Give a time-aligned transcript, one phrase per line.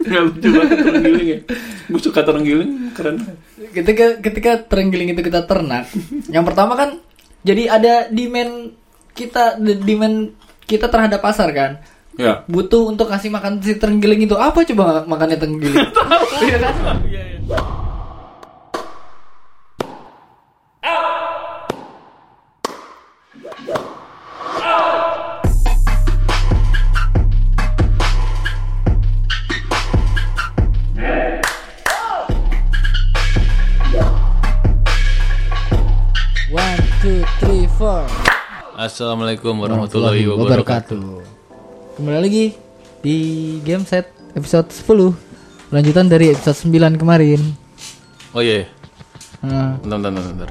[0.00, 1.38] Nggak lucu banget terenggiling ya.
[1.84, 3.16] Gue suka terenggiling keren.
[3.70, 5.90] ketika ketika terenggiling itu kita ternak
[6.28, 7.02] yang pertama kan
[7.42, 8.70] jadi ada demand
[9.10, 10.30] kita demand
[10.62, 11.72] kita terhadap pasar kan
[12.14, 12.46] Ya.
[12.46, 15.82] butuh untuk kasih makan si terenggiling itu apa coba makannya terenggiling
[16.46, 16.74] Iya kan?
[37.74, 41.02] Assalamualaikum warahmatullahi wabarakatuh.
[41.98, 42.44] Kembali lagi
[43.02, 43.16] di
[43.66, 47.42] game set episode 10 Lanjutan dari episode 9 kemarin
[48.30, 48.70] Oh iya.
[49.42, 50.50] Nah, Bentar, bentar, bentar, bentar.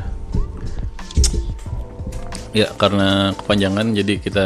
[2.52, 4.46] Ya, karena kepanjangan jadi kita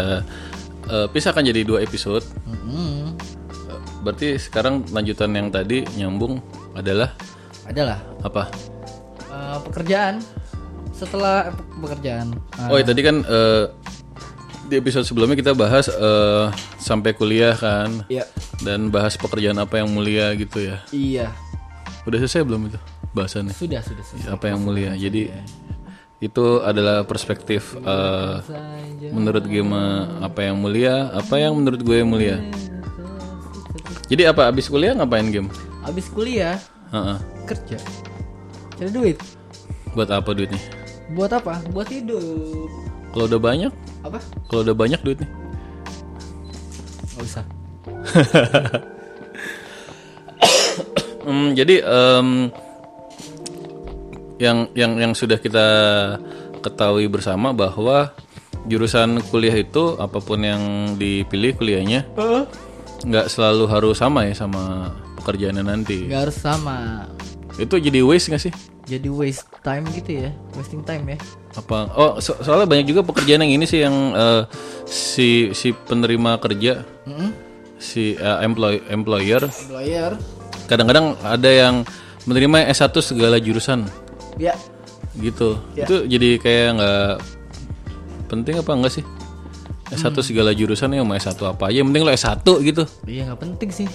[0.85, 2.21] eh, pisahkan jadi dua episode.
[2.21, 3.09] Eh,
[4.05, 6.38] Berarti sekarang lanjutan yang tadi nyambung
[6.77, 7.09] adalah
[7.66, 8.54] Adalah apa?
[9.34, 10.21] eh, Pekerjaan
[10.98, 13.63] Setelah pe- pekerjaan Ah, Oh, ya, tadi kan eh,
[14.67, 16.45] di episode sebelumnya kita bahas eh,
[16.77, 18.26] sampai kuliah kan Iya
[18.57, 20.81] dan bahas pekerjaan apa yang mulia gitu ya.
[20.89, 21.29] Iya
[22.04, 22.79] Udah selesai belum itu
[23.13, 23.54] bahasannya?
[23.54, 24.91] Sudah, sudah, sudah Apa yang mulia?
[24.93, 25.29] Jadi
[26.17, 28.49] itu adalah perspektif Saja
[29.13, 29.70] menurut game
[30.17, 32.41] apa yang mulia, apa yang menurut gue mulia.
[34.07, 35.49] Jadi apa abis kuliah ngapain game?
[35.85, 36.57] Abis kuliah
[36.89, 37.17] Heeh.
[37.45, 37.77] Kerja
[38.73, 39.17] Cari duit
[39.93, 40.57] Buat apa duitnya?
[41.12, 41.63] Buat apa?
[41.72, 42.68] Buat hidup
[43.16, 43.72] Kalau udah banyak,
[44.04, 44.20] Apa?
[44.52, 45.30] kalau udah banyak duitnya.
[47.16, 47.46] Gak usah
[51.28, 52.48] Hmm, jadi em,
[54.40, 55.68] yang yang yang sudah kita
[56.63, 58.16] ketahui bersama bahwa
[58.63, 62.08] jurusan kuliah itu apa pun yang dipilih kuliahnya
[63.04, 64.88] nggak selalu harus sama ya sama
[65.19, 66.08] pekerjaannya nanti.
[66.08, 67.06] Gak harus sama
[67.59, 68.53] Itu jadi waste nggak sih?
[68.88, 71.18] Jadi waste time gitu ya Wasting time ya.
[71.53, 71.91] Apa?
[71.91, 74.41] Oh so- soalnya banyak juga pekerjaan yang ini sih yang eh,
[74.88, 77.29] si si penerima kerja Mm-mm.
[77.75, 79.44] si eh, employ, employer.
[79.44, 80.16] Employer.
[80.66, 81.75] Kadang-kadang ada yang
[82.23, 83.83] menerima S1 segala jurusan.
[84.39, 84.55] Ya.
[85.13, 85.59] Gitu.
[85.75, 87.11] Itu jadi kayak nggak
[88.28, 89.05] penting apa enggak sih?
[89.88, 92.84] S1 segala jurusan ya mau S1 apa aja yang penting lo S1 gitu.
[93.03, 93.88] Iya nggak penting sih.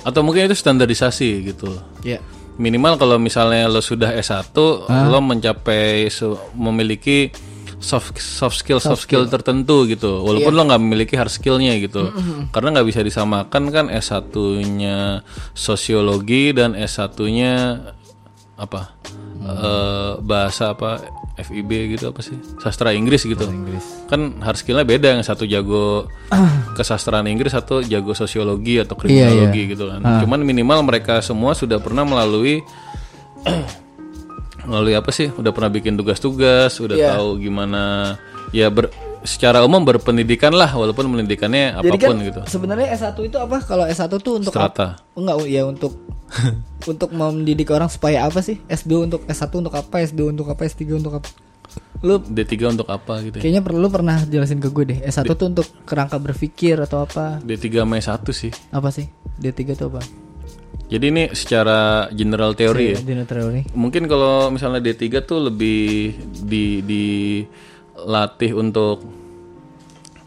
[0.00, 1.76] Atau mungkin itu standarisasi gitu.
[2.04, 2.20] Ya
[2.60, 4.52] minimal kalau misalnya lo sudah S1
[4.86, 6.12] lo mencapai
[6.52, 7.32] memiliki
[7.80, 10.20] soft soft skill soft skill tertentu gitu.
[10.20, 12.12] Walaupun lo nggak memiliki hard skillnya gitu.
[12.52, 15.24] Karena nggak bisa disamakan kan S1-nya
[15.56, 17.80] sosiologi dan S1-nya
[18.60, 18.92] apa
[19.40, 21.00] Eh, bahasa apa
[21.40, 22.36] FIB gitu apa sih?
[22.60, 23.40] Sastra Inggris gitu.
[23.40, 24.04] Inggris.
[24.04, 26.04] Kan hard skillnya beda yang satu jago
[26.76, 30.04] kesastraan Inggris satu jago sosiologi atau Iya, kriminologi gitu kan.
[30.20, 32.60] Cuman minimal mereka semua sudah pernah melalui
[34.68, 35.32] melalui apa sih?
[35.32, 37.16] Udah pernah bikin tugas-tugas udah Iya.
[37.16, 38.14] tahu gimana
[38.52, 38.92] ya ber,
[39.24, 43.56] secara umum berpendidikan lah walaupun pendidikannya Jadi kan apa pun gitu sebenarnya S1 itu apa?
[43.60, 45.18] Kalau S1 tuh untuk strata apa?
[45.18, 45.92] Enggak, ya untuk
[46.92, 48.62] untuk mendidik orang supaya apa sih?
[48.70, 50.00] S2 untuk S1 untuk apa?
[50.00, 50.62] S2 untuk apa?
[50.64, 51.28] S3 untuk apa?
[52.00, 54.98] Lu D3 untuk apa gitu ya kayaknya perlu pernah jelasin ke gue deh.
[55.04, 57.44] S1 tuh untuk kerangka berpikir atau apa?
[57.44, 59.06] D3 sama S1 sih Apa sih?
[59.36, 60.02] D3 tuh apa?
[60.90, 63.62] jadi ini secara general teori ya Dino teori.
[63.78, 66.10] Mungkin kalau misalnya D3 tuh lebih
[66.42, 66.82] di
[68.00, 69.04] dilatih untuk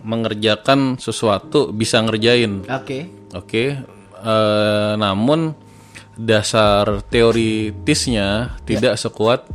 [0.04, 2.68] mengerjakan sesuatu bisa ngerjain.
[2.68, 3.08] Oke.
[3.34, 3.80] Oke.
[4.24, 5.56] Eh, namun
[6.14, 9.48] dasar teoritisnya tidak sekuat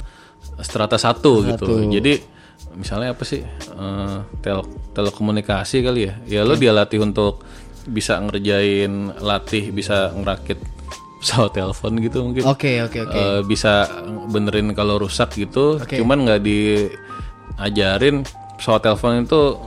[0.58, 1.86] strata satu gitu.
[1.86, 2.18] Jadi
[2.74, 3.44] misalnya apa sih?
[3.44, 6.14] Eh, tel- telekomunikasi kali ya.
[6.26, 7.44] Ya lo dia latih untuk
[7.88, 10.60] bisa ngerjain latih bisa ngerakit
[11.18, 13.16] pesawat telepon gitu mungkin Oke, oke, oke.
[13.16, 13.88] eh, bisa
[14.28, 16.42] benerin kalau rusak gitu cuman nggak
[17.58, 18.22] diajarin
[18.54, 19.58] pesawat telepon itu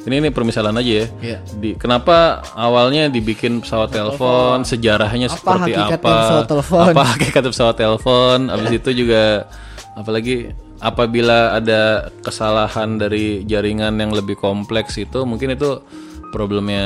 [0.00, 1.38] ini ini permisalan aja ya Iya.
[1.56, 6.84] di kenapa awalnya dibikin pesawat telepon sejarahnya seperti hakikatnya apa pesawat telepon?
[6.88, 9.44] apa hakikat pesawat telepon abis itu juga
[9.92, 15.84] apalagi apabila ada kesalahan dari jaringan yang lebih kompleks itu mungkin itu
[16.30, 16.84] problemnya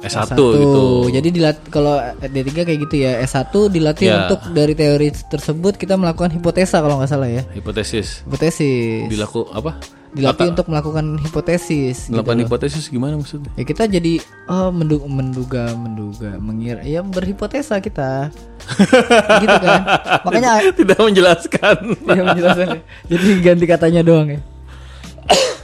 [0.00, 3.18] S1, gitu Jadi dilat kalau D3 kayak gitu ya.
[3.20, 4.16] S1 dilatih Ya.
[4.24, 7.42] untuk dari teori tersebut kita melakukan hipotesa kalau nggak salah ya.
[7.50, 9.06] hipotesis Hipotesis.
[9.06, 9.76] dilaku apa
[10.08, 12.06] Dilatih untuk melakukan hipotesis.
[12.06, 12.44] gitu melakukan loh.
[12.46, 14.16] hipotesis gimana maksudnya Ya kita jadi
[14.46, 18.32] oh mendu- menduga menduga mengira ya berhipotesa kita.
[19.42, 19.80] gitu kan.
[20.22, 21.76] Makanya tidak menjelaskan
[22.06, 22.68] ya menjelaskan.
[23.04, 24.40] Jadi ganti katanya doang ya.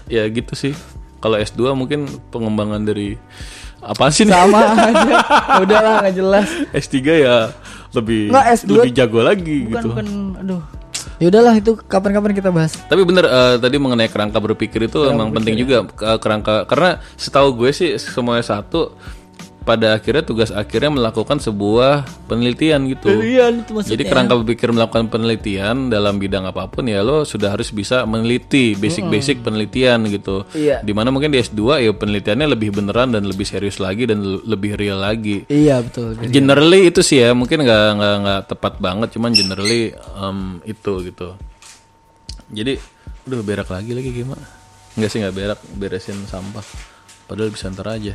[0.07, 0.75] ya gitu sih
[1.25, 3.17] kalau S2 mungkin pengembangan dari
[3.81, 4.33] Apaan sih nih?
[4.35, 5.15] sama aja.
[5.59, 6.49] Udahlah nggak jelas.
[6.71, 7.37] S3 ya
[7.93, 9.87] lebih Nggak, S2 lebih jago lagi bukan gitu.
[9.91, 10.07] bukan
[10.39, 10.63] aduh.
[11.15, 12.75] Ya udahlah itu kapan-kapan kita bahas.
[12.83, 17.55] Tapi bener eh, tadi mengenai kerangka berpikir itu emang penting juga ke- kerangka karena setahu
[17.55, 18.97] gue sih semuanya satu
[19.65, 23.09] pada akhirnya tugas akhirnya melakukan sebuah penelitian gitu.
[23.09, 23.93] Penelitian itu maksudnya.
[23.97, 28.77] Jadi kerangka berpikir melakukan penelitian dalam bidang apa pun ya lo sudah harus bisa meneliti
[28.77, 30.45] basic-basic penelitian gitu.
[30.53, 30.85] Iya.
[30.85, 34.45] Di mana mungkin di S2 ya penelitiannya lebih beneran dan lebih serius lagi dan le-
[34.45, 35.49] lebih real lagi.
[35.49, 40.61] iya betul Generally itu sih ya mungkin nggak nggak nggak tepat banget cuman generally em,
[40.69, 41.35] itu gitu.
[42.53, 42.77] Jadi
[43.25, 44.45] udah berak lagi lagi gimana?
[44.95, 46.63] Enggak sih nggak berak beresin sampah.
[47.25, 48.15] Padahal bisa ntar aja.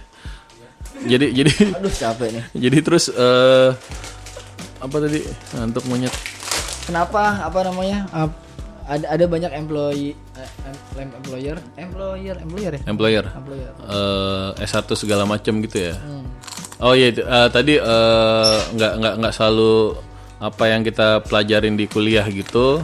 [1.00, 2.44] Jadi jadi aduh capek nih.
[2.60, 3.70] jadi terus eh
[4.80, 5.20] apa tadi?
[5.56, 6.14] Ngantuk monyet.
[6.84, 7.44] Kenapa?
[7.44, 8.08] Apa namanya?
[8.12, 8.40] Ap-
[8.90, 10.18] ada ada banyak employee
[10.98, 11.56] em- employer.
[11.78, 12.82] Employer employer ya?
[12.90, 13.24] Employer.
[13.30, 13.72] Employer.
[13.86, 15.96] Eh S1 segala macam gitu ya.
[16.80, 20.00] Oh iya itu, eh, tadi eh, nggak nggak nggak selalu
[20.40, 22.80] apa yang kita pelajarin di kuliah gitu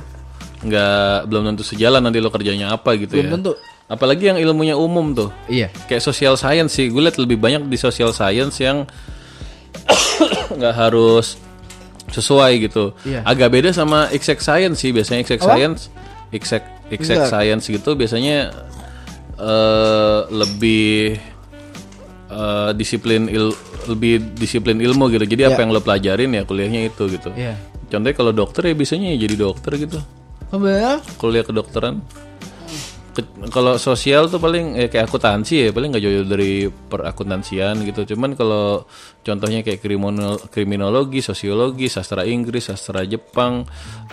[0.60, 3.32] nggak belum tentu sejalan nanti lo kerjanya apa gitu ya.
[3.32, 3.56] tentu.
[3.86, 5.30] Apalagi yang ilmunya umum tuh.
[5.46, 8.90] iya Kayak social science sih, gue liat lebih banyak di social science yang
[10.58, 11.38] nggak harus
[12.10, 12.98] sesuai gitu.
[13.06, 13.22] Iya.
[13.22, 15.82] Agak beda sama exact science sih, biasanya exact science,
[16.34, 18.54] exact exact science gitu biasanya
[19.36, 21.18] eh lebih
[22.30, 23.54] eh, disiplin il,
[23.86, 25.26] lebih disiplin ilmu gitu.
[25.30, 27.30] Jadi apa yang lo pelajarin ya kuliahnya itu gitu.
[27.38, 27.54] iya
[27.86, 30.00] Contohnya kalau dokter ya biasanya ya jadi dokter gitu.
[30.50, 32.02] Kemudian Kuliah kedokteran.
[33.48, 38.16] Kalau sosial tuh paling ya kayak akuntansi ya paling nggak jauh dari perakuntansian gitu.
[38.16, 38.84] Cuman kalau
[39.24, 43.64] contohnya kayak kriminal, kriminologi, sosiologi, sastra Inggris, sastra Jepang,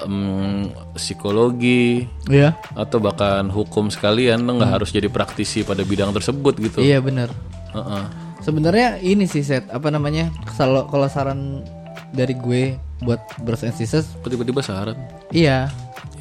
[0.00, 6.78] em, psikologi iya atau bahkan hukum sekalian nggak harus jadi praktisi pada bidang tersebut gitu.
[6.80, 7.28] iya benar
[7.72, 8.04] Heeh.
[8.40, 11.64] sebenarnya ini sih set apa namanya kalau kalau saran
[12.12, 14.96] dari gue buat bros and sisters Kok tiba-tiba saran?
[15.32, 15.68] iya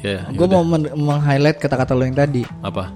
[0.02, 2.90] Ya, gue mau men- meng-highlight kata-kata lo yang tadi apa?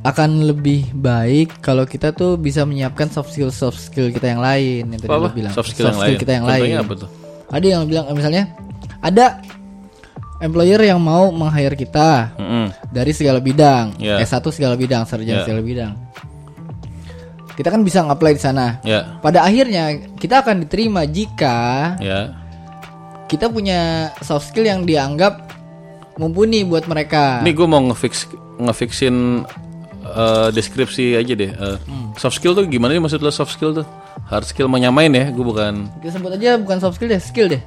[0.00, 4.84] akan lebih baik kalau kita tuh bisa menyiapkan soft skill soft skill kita yang lain
[4.86, 5.20] yang tadi Apa?
[5.20, 6.16] lo bilang Soft skill yang lain.
[6.16, 7.08] kita yang Contohnya lain apa tuh?
[7.48, 8.44] ada yang bilang misalnya
[9.00, 9.26] ada
[10.38, 12.66] employer yang mau meng-hire kita Mm-mm.
[12.86, 14.22] dari segala bidang Ya.
[14.22, 15.44] S1 segala bidang sarjana Ya.
[15.44, 15.92] segala bidang
[17.52, 21.58] kita kan bisa nge-apply di sana Ya, pada akhirnya kita akan diterima jika
[21.98, 22.38] ya.
[23.28, 25.52] Kita punya soft skill yang dianggap
[26.18, 28.26] mumpuni buat mereka Ini gue mau ngefix
[28.58, 29.46] ngefixin
[30.02, 31.52] eh, deskripsi aja deh.
[31.52, 31.78] Eh,
[32.18, 33.86] Soft skill tuh gimana sih maksud lo soft skill tuh?
[34.26, 37.62] Hard skill menyamain ya, gue bukan kita sebut aja bukan soft skill deh skill deh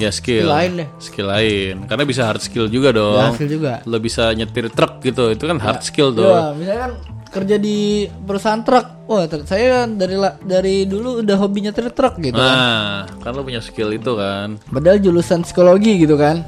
[0.00, 0.48] ya skill.
[0.48, 0.88] Skill lain deh.
[0.98, 1.74] Skill lain.
[1.86, 3.20] Karena bisa hard skill juga dong.
[3.20, 6.32] Ya, skill juga Lo bisa nyetir truk gitu, itu kan hard skill tuh.
[6.32, 6.92] Ya, misalnya kan
[7.32, 9.01] kerja di perusahaan truk.
[9.12, 12.32] Wah, saya dari dari dulu udah hobi nyetir truk gitu.
[12.32, 14.56] Nah, kan lo punya skill itu kan.
[14.64, 16.40] Padahal jurusan psikologi gitu kan.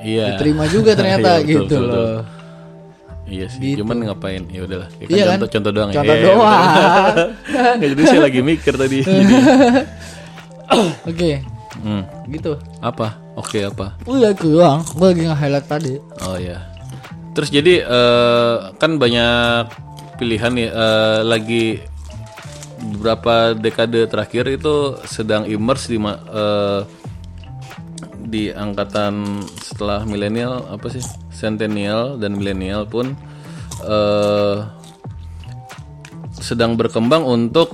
[0.00, 0.32] Iya.
[0.32, 1.92] Diterima juga ternyata Iya, betul, gitu betul, betul.
[1.92, 2.20] loh.
[3.26, 4.42] Iya sih, cuman ngapain?
[4.48, 4.88] Ya udahlah.
[4.96, 5.30] Ya Iya kan?
[5.36, 6.24] contoh, contoh doang Contoh ya.
[6.24, 6.62] doang.
[7.74, 8.98] Ya, jadi saya lagi mikir tadi.
[11.06, 11.42] Oke,
[11.78, 12.58] hmm, gitu.
[12.80, 13.18] apa?
[13.34, 13.98] Oke apa?
[14.02, 14.82] Udah itu doang.
[14.94, 15.94] Gue lagi nge-highlight tadi.
[16.22, 16.62] Oh ya.
[17.36, 19.68] Terus jadi eh, kan banyak
[20.16, 21.64] pilihan nih eh, lagi
[22.76, 24.74] beberapa dekade terakhir itu
[25.04, 26.80] sedang immerse di eh,
[28.26, 31.00] di angkatan setelah milenial apa sih?
[31.30, 33.14] Centennial dan milenial pun
[33.82, 34.58] eh
[36.36, 37.72] sedang berkembang untuk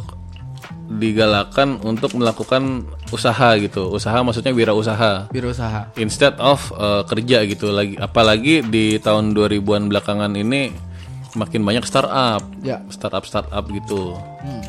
[0.93, 3.89] digalakan untuk melakukan usaha gitu.
[3.91, 5.93] Usaha maksudnya wirausaha Wirausaha.
[5.97, 10.69] instead of uh, kerja gitu lagi apalagi di tahun 2000-an belakangan ini
[11.33, 12.85] makin banyak startup Ya.
[12.89, 14.63] startup startup gitu Hmm.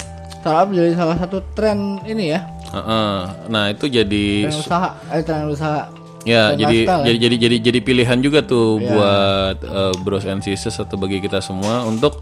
[0.43, 2.43] Startup jadi salah satu tren ini ya.
[2.67, 3.15] Heeh.
[3.47, 5.87] nah itu jadi Tren usaha, eh tren usaha.
[6.23, 7.05] ya Tren jadi, lifestyle ya.
[7.05, 8.87] jadi jadi jadi jadi pilihan juga tuh Ya.
[8.89, 12.19] buat uh, bros and sisters atau bagi kita semua untuk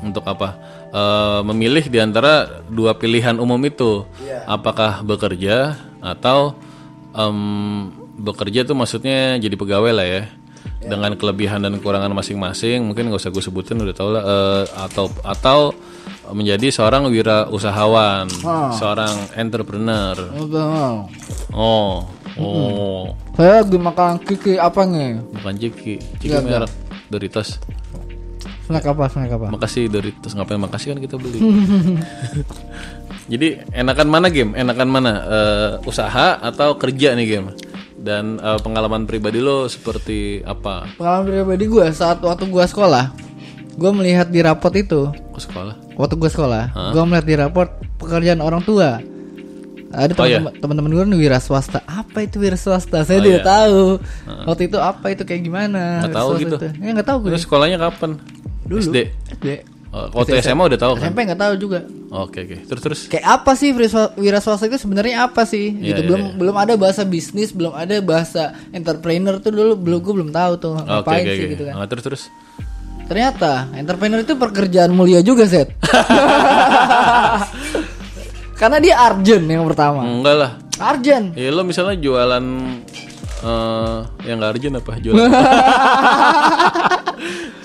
[0.00, 4.46] untuk apa Uh, memilih di antara dua pilihan umum itu Ya.
[4.46, 6.54] apakah bekerja atau
[7.10, 10.22] em, bekerja tuh maksudnya jadi pegawai lah ya
[10.78, 15.10] dengan kelebihan dan kekurangan masing-masing mungkin nggak usah gue sebutin udah tau lah eh, atau
[15.26, 15.58] atau
[16.32, 18.30] menjadi seorang wirausahawan
[18.78, 20.16] seorang entrepreneur.
[20.38, 21.18] Oh,
[21.52, 21.96] oh
[22.38, 23.04] oh.
[23.34, 25.20] Saya lagi makan kiki apa nih?
[25.40, 26.70] bukan ciki ciki merek
[27.10, 27.58] Doritos.
[28.64, 29.04] Snack apa?
[29.12, 29.46] Snack apa?
[29.52, 30.32] makasih Doritos.
[30.32, 31.38] Ngapain makasih kan kita beli?
[33.32, 35.12] Jadi enakan mana game enakan mana?
[35.24, 37.48] Eh, usaha atau kerja nih game
[38.04, 40.88] dan eh, pengalaman pribadi lo seperti apa?
[41.00, 43.16] Pengalaman pribadi gue saat waktu gue sekolah,
[43.74, 45.74] gue melihat di rapot itu ke sekolah.
[45.92, 48.98] waktu gue sekolah gue melihat di raport pekerjaan orang tua
[49.92, 50.38] ada Oh, iya.
[50.38, 53.46] teman- teman-teman gue nih wira swasta apa itu wira swasta saya Oh, tidak iya.
[53.48, 53.82] tahu
[54.44, 56.56] waktu itu apa itu kayak gimana Nggak tahu gitu.
[56.56, 56.66] itu.
[56.76, 58.10] ya nggak tahu gue sekolahnya kapan?
[58.64, 58.98] dulu SD.
[59.32, 59.48] SD
[59.88, 61.06] Oh, waktu SMA udah tahu kan?
[61.06, 62.56] SMP nggak tahu juga Oke oke.
[62.64, 63.00] Terus terus.
[63.06, 66.22] kayak apa sih wira swa- wira swasta itu sebenarnya apa sih Iya, gitu iya, belum
[66.24, 66.34] iya.
[66.34, 70.74] belum ada bahasa bisnis belum ada bahasa entrepreneur tuh dulu belum gue belum tahu tuh
[70.74, 71.52] Oke ngapain oke sih oke.
[71.52, 72.22] gitu kan Nah, terus terus.
[73.04, 75.72] Ternyata entrepreneur itu pekerjaan mulia juga, Set.
[78.60, 80.00] Karena dia arjen yang pertama.
[80.06, 80.50] Enggak lah.
[80.80, 81.36] Arjen.
[81.36, 82.44] Ya lo misalnya jualan
[83.44, 85.20] eh yang nggak urgent apa jualan?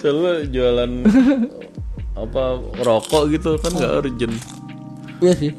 [0.01, 0.91] Soalnya jualan
[2.19, 2.43] apa
[2.83, 4.35] rokok gitu kan nggak urgent.
[5.23, 5.51] Iya sih.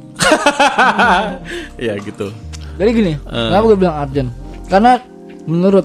[1.88, 2.28] ya gitu.
[2.76, 4.26] Jadi gini, kenapa gue bilang arjen?
[4.68, 4.96] Karena
[5.44, 5.84] menurut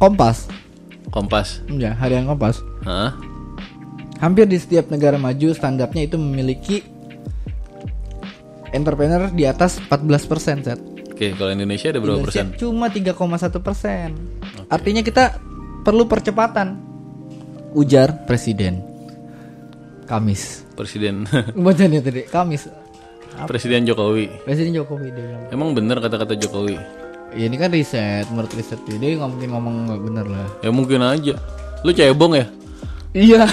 [0.00, 0.48] Kompas,
[1.10, 1.62] Kompas.
[1.66, 3.14] ya harian Kompas, Hah?
[4.22, 6.84] hampir di setiap negara maju standarnya itu memiliki
[8.70, 10.78] entrepreneur di atas 14% set.
[11.10, 12.56] Oke, kalau Indonesia ada berapa Indonesia persen?
[12.56, 14.08] Cuma 3,1 persen.
[14.70, 15.36] Artinya kita
[15.82, 16.80] perlu percepatan.
[17.70, 18.82] Ujar Presiden.
[20.08, 20.66] Kamis.
[20.74, 21.22] Presiden
[21.66, 22.66] Bacanya tadi Kamis.
[23.46, 24.26] Presiden Jokowi.
[24.42, 25.42] Presiden Jokowi dia bilang.
[25.54, 26.99] Emang bener kata-kata Jokowi?
[27.30, 30.48] Ya, ini kan riset, menurut riset dia nggak mungkin ngomong nggak bener lah.
[30.66, 31.34] Ya mungkin aja.
[31.86, 32.46] Lu cebong ya?
[33.14, 33.46] Iya.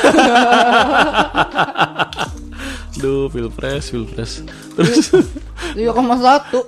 [2.98, 4.42] Duh, pilpres, pilpres.
[4.74, 5.14] Terus,
[5.78, 6.66] Iya koma satu.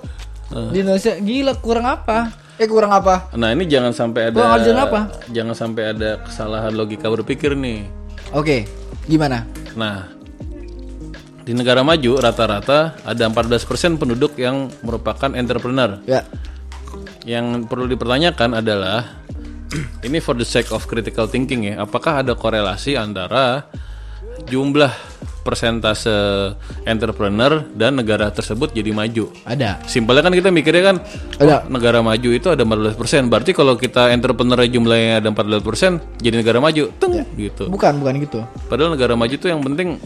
[0.70, 2.30] Di Indonesia gila kurang apa?
[2.60, 3.32] Eh kurang apa?
[3.32, 5.00] nah ini jangan sampai ada, Kurang apa?
[5.32, 7.88] jangan sampai ada kesalahan logika berpikir nih.
[8.36, 8.68] Oke,
[9.08, 9.48] gimana?
[9.72, 10.12] Nah,
[11.40, 16.04] di negara maju rata-rata ada 14% penduduk yang merupakan entrepreneur.
[16.04, 16.20] Ya.
[17.28, 19.22] Yang perlu dipertanyakan adalah
[20.06, 23.68] ini for the sake of critical thinking ya, apakah ada korelasi antara
[24.48, 24.90] jumlah
[25.40, 26.12] persentase
[26.84, 29.32] entrepreneur dan negara tersebut jadi maju?
[29.44, 29.80] Ada.
[29.88, 30.96] Simpelnya kan kita mikirnya kan
[31.40, 31.44] Ada.
[31.44, 33.32] oh, negara maju itu ada 14%.
[33.32, 36.92] Berarti kalau kita entrepreneur jumlahnya ada 14%, jadi negara maju.
[37.00, 37.68] Teng gitu.
[37.72, 38.40] Bukan, bukan gitu.
[38.68, 39.96] Padahal negara maju tuh yang penting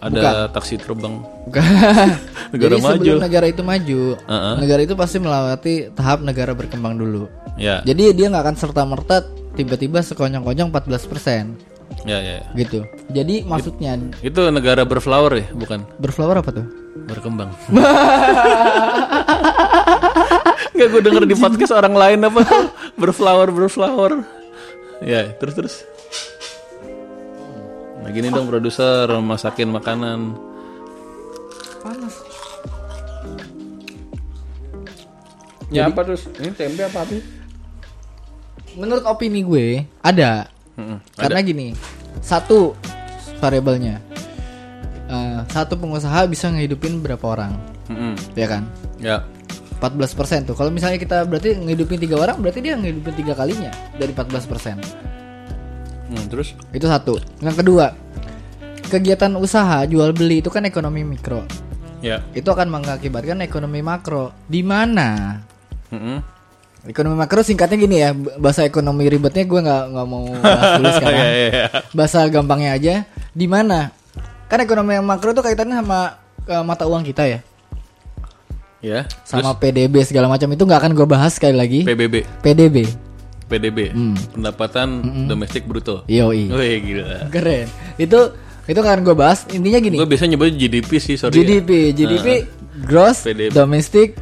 [0.00, 1.22] ada taksi terbang.
[1.46, 1.62] Bukan.
[2.54, 2.94] Negara Jadi maju.
[2.94, 4.54] sebelum negara itu maju, Uh-uh.
[4.62, 7.26] negara itu pasti melewati tahap negara berkembang dulu.
[7.58, 9.26] Ya, Jadi dia nggak akan serta merta
[9.58, 11.54] tiba-tiba sekonyong-konyong 14%
[12.06, 12.42] ya, ya.
[12.42, 12.46] ya.
[12.54, 12.86] gitu.
[13.10, 16.66] Jadi maksudnya Itu negara berflower ya, bukan berflower apa tuh?
[17.04, 17.50] berkembang.
[20.74, 22.42] Nggak gue denger di podcast orang lain apa
[22.96, 24.24] berflower berflower.
[25.02, 25.74] Ya, terus terus.
[28.04, 30.36] Nah gini dong produser masakin makanan.
[31.80, 32.14] Panas.
[35.72, 36.28] Ya apa terus?
[36.36, 37.18] Ini tempe apa api?
[38.76, 40.52] Menurut opini gue ada.
[40.76, 41.00] Mm-mm.
[41.16, 41.72] Karena gini,
[42.20, 42.76] satu
[43.40, 44.04] variabelnya.
[45.08, 47.56] Eh, satu pengusaha bisa ngehidupin berapa orang,
[47.88, 48.14] Mm-mm.
[48.36, 48.68] ya kan?
[49.00, 49.24] Ya.
[49.80, 50.56] 14% tuh.
[50.56, 55.23] Kalau misalnya kita berarti ngehidupin tiga orang, berarti dia ngehidupin tiga kalinya dari 14%.
[56.04, 56.52] Hmm, terus?
[56.70, 57.16] Itu satu.
[57.40, 57.96] Yang kedua,
[58.86, 61.44] kegiatan usaha jual beli itu kan ekonomi mikro.
[62.04, 62.20] Ya.
[62.36, 64.36] Itu akan mengakibatkan ekonomi makro.
[64.44, 65.40] Di mana
[65.88, 66.20] Mm-mm.
[66.84, 71.16] ekonomi makro singkatnya gini ya, bahasa ekonomi ribetnya gue nggak nggak mau bahas dulu sekarang.
[71.16, 71.66] Ya, ya, ya.
[71.96, 72.94] Bahasa gampangnya aja.
[73.32, 73.88] Di mana?
[74.52, 77.40] Kan ekonomi yang makro itu kaitannya sama eh, mata uang kita ya,
[78.84, 79.08] Ya.
[79.24, 81.80] sama PDB segala macam itu nggak akan gue bahas sekali lagi.
[81.88, 82.44] PBB.
[82.44, 82.84] PDB.
[83.46, 83.92] PDB.
[83.92, 84.16] Hmm.
[84.34, 84.88] Pendapatan
[85.28, 86.02] domestik bruto.
[86.08, 86.50] Yoi.
[86.50, 87.28] Wih gila.
[87.28, 87.68] Keren.
[88.00, 88.32] Itu
[88.64, 89.44] itu kan gue bahas.
[89.52, 90.00] Intinya gini.
[90.00, 91.36] Gue biasa nyebut GDP sih, sorry.
[91.36, 92.04] GDP, ya.
[92.04, 92.28] GDP
[92.84, 93.52] gross PDB.
[93.52, 94.16] domestic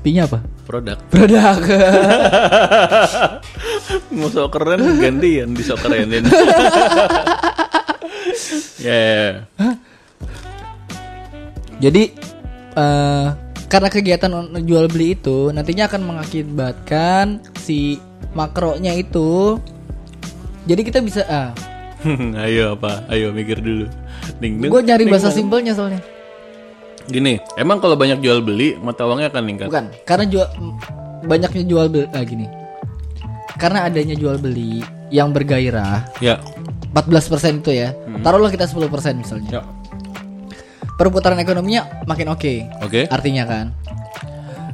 [0.00, 0.40] P-nya apa?
[0.64, 0.96] Produk.
[1.12, 1.60] Produk.
[4.16, 6.24] Mau sok keren gantian di sok kerenin.
[8.86, 8.96] ya.
[8.96, 9.30] ya.
[11.80, 12.02] Jadi
[12.80, 13.28] eh
[13.70, 17.96] karena kegiatan jual beli itu nantinya akan mengakibatkan si
[18.32, 19.56] makronya itu
[20.66, 21.50] jadi kita bisa ah
[22.40, 23.04] Ayo apa?
[23.08, 23.84] Ayo mikir dulu.
[24.40, 24.72] Ding ding.
[24.72, 26.00] gue nyari ding, bahasa simpelnya soalnya
[27.04, 29.66] Gini, emang kalau banyak jual beli mata uangnya akan meningkat.
[29.68, 30.46] bukan karena jual
[31.22, 32.46] banyaknya jual beli ah gini
[33.56, 36.40] karena adanya jual beli yang bergairah Ya.
[36.90, 38.80] 14% itu ya taruhlah kita 10%
[39.14, 39.62] misalnya Ya.
[41.00, 43.08] Perputaran ekonominya makin oke Oke.
[43.08, 43.66] artinya kan.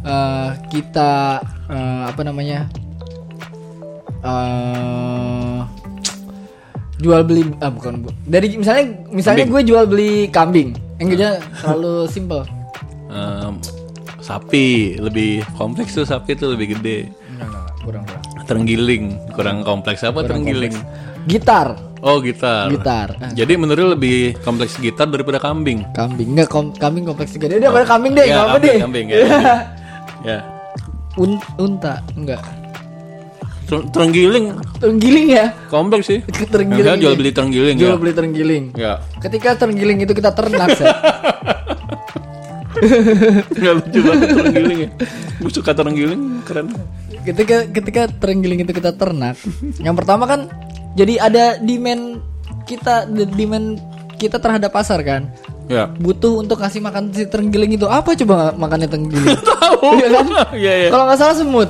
[0.02, 2.66] Eh kita eh, apa namanya
[4.21, 5.61] eh
[6.97, 11.28] jual beli ah bukan bu dari misalnya misalnya gue jual beli kambing yang kerja
[11.61, 12.42] terlalu simple
[13.06, 13.54] Em,
[14.18, 17.06] sapi lebih kompleks tuh sapi tuh lebih gede.
[17.80, 20.73] kurang kurang Terenggiling kurang kompleks apa terenggiling?
[21.26, 22.71] gitar Oh gitar.
[22.71, 23.09] gitar.
[23.19, 25.83] Ah, Jadi menurut lu lebih kompleks gitar daripada kambing.
[25.91, 27.50] Kambing enggak kom- kambing kompleks juga.
[27.50, 28.76] Dia pada kambing deh, Ya, enggak apa deh.
[28.79, 29.19] kambing, ya.
[30.29, 30.38] ya.
[31.17, 32.38] Un- unta enggak.
[33.67, 35.47] Ter- Terenggiling Terenggiling ya.
[35.67, 36.21] kompleks sih.
[36.47, 37.00] Terenggiling.
[37.00, 37.99] Jual beli terenggiling Jual ya.
[37.99, 38.65] beli terenggiling.
[38.79, 39.03] Ya.
[39.19, 40.79] Ketika terenggiling itu kita ternak,
[42.78, 43.52] Seth.
[43.52, 44.90] Enggak lucu banget terenggiling ya.
[45.37, 46.68] Gue suka terenggiling, keren.
[47.23, 49.35] ketika ketika terenggiling itu kita ternak
[49.78, 50.47] yang pertama kan
[50.95, 52.23] jadi ada demand
[52.62, 53.83] kita demand
[54.14, 55.26] kita terhadap pasar kan
[55.66, 55.90] Ya.
[55.90, 59.99] butuh untuk kasih makan si terenggiling itu apa coba makannya terenggiling Tahu.
[59.99, 60.26] Iya kan?
[60.54, 60.88] Iya, iya.
[60.88, 61.66] kalau nggak salah semut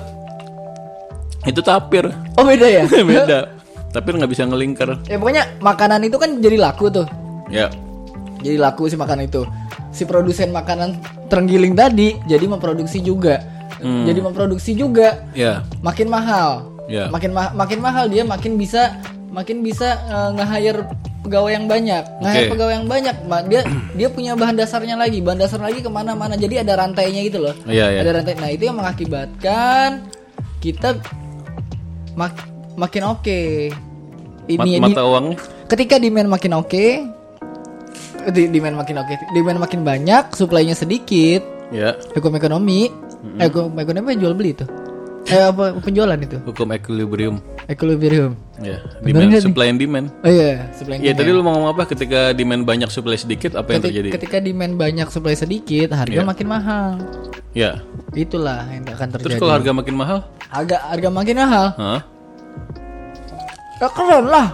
[1.42, 2.04] Itu tapir.
[2.36, 3.56] oh beda ya Beda.
[3.88, 5.00] Tapir nggak bisa ngelingkar.
[5.04, 7.08] ya pokoknya makanan itu kan jadi laku tuh
[7.48, 7.72] Ya.
[8.38, 9.48] jadi laku si makanan itu
[9.96, 13.40] si produsen makanan terenggiling tadi jadi memproduksi juga
[13.78, 15.60] jadi memproduksi juga Ya.
[15.80, 16.64] makin mahal.
[16.86, 17.08] Ya.
[17.08, 18.96] Makin ma- makin mahal dia makin bisa
[19.28, 20.80] makin bisa eh, nge-hire
[21.20, 22.02] pegawai yang banyak.
[22.20, 22.52] Nge-hire Oke.
[22.52, 23.60] pegawai yang banyak, dia
[23.92, 26.34] dia punya bahan dasarnya lagi, bahan dasar lagi ke mana-mana.
[26.34, 27.52] Jadi ada rantainya gitu loh.
[27.64, 28.00] Iya, iya.
[28.00, 28.34] Ada rantai.
[28.38, 29.88] Nah itu yang mengakibatkan
[30.58, 30.96] kita
[32.14, 33.40] mak- makin oke.
[34.46, 35.34] Mat- Ini mata uang.
[35.66, 36.86] ketika demand makin oke,
[38.28, 41.94] di- demand makin oke, demand makin banyak, supply-nya sedikit, Ya.
[42.12, 42.90] hukum ekonomi,
[43.36, 44.66] eh, hukum ekonomi jual beli itu?
[45.26, 46.38] Eh apa penjualan itu?
[46.40, 47.42] Hukum equilibrium.
[47.66, 48.38] Equilibrium.
[48.56, 48.78] Ya.
[49.00, 49.42] Bener Demand, nih?
[49.42, 50.06] supply and demand.
[50.22, 51.18] Oh iya, supply and Ya demand.
[51.18, 54.08] tadi lu mau ngomong apa ketika demand banyak supply sedikit apa yang Ketika, terjadi?
[54.14, 56.22] ketika demand banyak supply sedikit, harga Iya.
[56.24, 57.02] makin mahal.
[57.52, 57.82] Ya.
[58.12, 59.40] Itulah yang akan Terus terjadi.
[59.40, 60.18] kalau harga makin mahal?
[60.46, 62.00] harga harga makin mahal, Hah?
[63.76, 64.48] ya keren lah.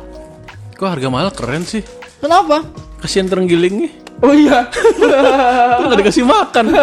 [0.72, 1.84] Kok harga mahal keren sih?
[2.18, 2.64] Kenapa?
[3.02, 3.92] Kasihan terenggiling nih.
[4.22, 4.70] Oh iya.
[5.82, 6.66] Nggak dikasih makan?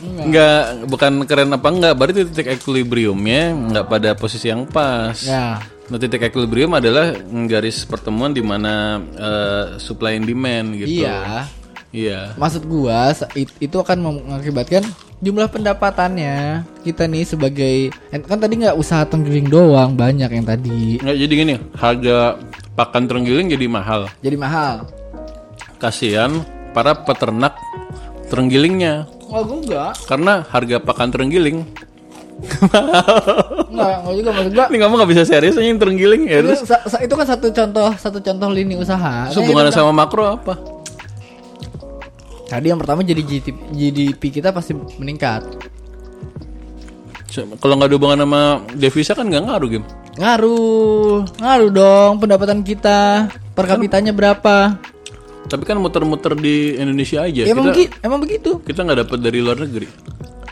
[0.00, 5.12] Enggak, bukan keren apa enggak, berarti titik equilibriumnya enggak pada posisi yang pas.
[5.20, 5.60] ya.
[5.90, 7.12] Nah, titik equilibrium adalah
[7.44, 11.04] garis pertemuan di mana eh, supply and demand gitu.
[11.04, 11.44] Iya.
[11.90, 12.20] Iya.
[12.38, 14.86] Maksud gua itu akan mengakibatkan
[15.20, 17.76] jumlah pendapatannya kita nih sebagai
[18.24, 22.40] kan tadi nggak usaha tenggiling doang banyak yang tadi Nggak jadi gini, harga
[22.80, 24.08] pakan terenggiling jadi mahal.
[24.18, 24.88] jadi mahal.
[25.76, 26.40] Kasihan
[26.72, 27.52] para peternak
[28.28, 31.62] terenggilingnya Oh enggak, karena harga pakan terenggiling.
[33.70, 34.66] enggak, enggak juga maksud gua.
[34.66, 36.40] Ini kamu nggak bisa serius aja yang terenggiling ya.
[36.40, 39.28] Itu, Terus sa- sa- itu kan satu contoh satu contoh lini usaha.
[39.28, 40.54] terus Kayak hubungannya itu- sama makro apa?
[42.48, 45.46] Tadi yang pertama jadi GDP, GDP kita pasti meningkat.
[47.30, 48.40] Kalau nggak ada hubungan sama
[48.74, 49.86] devisa kan nggak ngaruh game.
[50.18, 54.74] Ngaruh, ngaruh dong pendapatan kita per kapitanya berapa?
[55.46, 57.46] Tapi kan muter-muter di Indonesia aja.
[57.46, 58.58] Ya, emang, kita emang begitu.
[58.62, 59.86] kita nggak dapat dari luar negeri.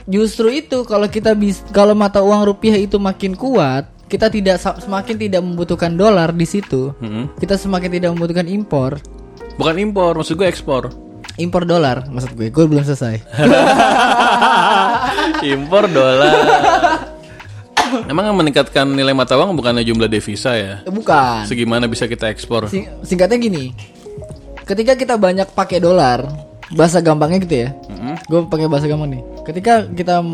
[0.09, 5.17] Justru itu kalau kita bis, kalau mata uang rupiah itu makin kuat, kita tidak semakin
[5.21, 6.97] tidak membutuhkan dolar di situ.
[6.99, 7.37] Mm-mm.
[7.37, 8.97] Kita semakin tidak membutuhkan impor.
[9.61, 10.89] Bukan impor, maksud gue ekspor.
[11.39, 12.51] Impor dolar maksud gue.
[12.51, 13.21] Gue belum selesai.
[15.55, 16.35] impor dolar.
[18.09, 20.81] Emang yang meningkatkan nilai mata uang bukannya jumlah devisa ya?
[20.81, 21.45] Eh, Bukan.
[21.45, 22.65] Segimana bisa kita ekspor?
[22.67, 23.77] Sing- singkatnya gini.
[24.65, 26.25] Ketika kita banyak pakai dolar,
[26.73, 27.71] bahasa gampangnya gitu ya.
[28.25, 29.23] Gue pakai bahasa gampang nih.
[29.45, 30.25] Ketika kita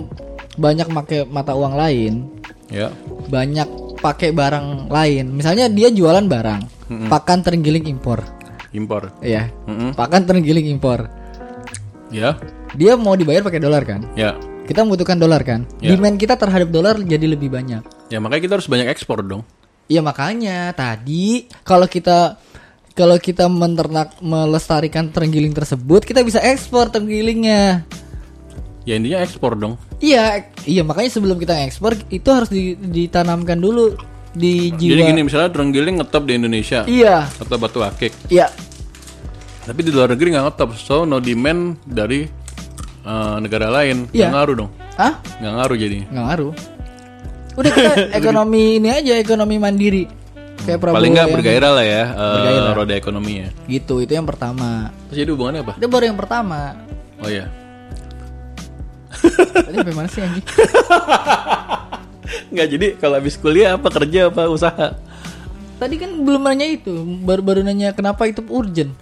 [0.54, 2.30] banyak pakai mata uang lain,
[2.70, 2.94] Ya.
[3.26, 3.66] banyak
[3.98, 5.34] pakai barang lain.
[5.34, 6.60] Misalnya dia jualan barang,
[7.10, 8.22] pakan terenggiling impor.
[8.70, 9.10] Impor.
[9.18, 9.50] Iya.
[9.66, 9.94] Mm-mm.
[9.94, 11.06] Pakan terenggiling impor.
[12.10, 12.38] Ya.
[12.74, 14.02] Dia mau dibayar pakai dolar kan?
[14.14, 14.34] Ya.
[14.64, 15.68] Kita membutuhkan dolar kan?
[15.78, 15.92] Ya.
[15.92, 17.84] Demand kita terhadap dolar jadi lebih banyak.
[18.08, 19.44] Ya makanya kita harus banyak ekspor dong.
[19.84, 22.40] Iya makanya tadi kalau kita
[22.92, 27.84] kalau kita menternak melestarikan terenggiling tersebut kita bisa ekspor terenggelingnya.
[28.84, 29.76] Ya intinya ekspor dong.
[29.96, 33.96] Iya, iya makanya sebelum kita ekspor itu harus di- ditanamkan dulu
[34.30, 35.08] di Jadi jiwa.
[35.08, 38.12] gini misalnya terenggiling ngetop di Indonesia Iya, atau batu akik.
[38.28, 38.48] iya.
[39.64, 42.28] Tapi di luar negeri nggak ngetop, so no demand dari
[43.04, 44.08] eh, negara lain.
[44.10, 44.26] Iya.
[44.26, 44.70] Nggak ngaruh dong.
[44.96, 45.12] Hah?
[45.38, 45.98] Nggak ngaruh jadi.
[46.08, 46.52] Nggak ngaruh.
[47.54, 50.04] Udah kita ekonomi ini aja ekonomi mandiri.
[50.64, 52.72] Kayak Prabowo Paling nggak yang- bergairah lah ya eh, Bergairah.
[52.72, 53.46] roda ekonominya.
[53.64, 54.88] Gitu, itu yang pertama.
[55.06, 55.72] Terus jadi hubungannya apa?
[55.76, 56.72] Itu baru yang pertama.
[57.20, 57.46] Oh ya.
[59.54, 60.44] Tadi sampai mana sih anjing?
[62.50, 64.96] Nggak jadi kalau habis kuliah apa kerja apa usaha?
[65.74, 68.94] Tadi kan belum nanya itu, baru baru nanya kenapa itu urgent.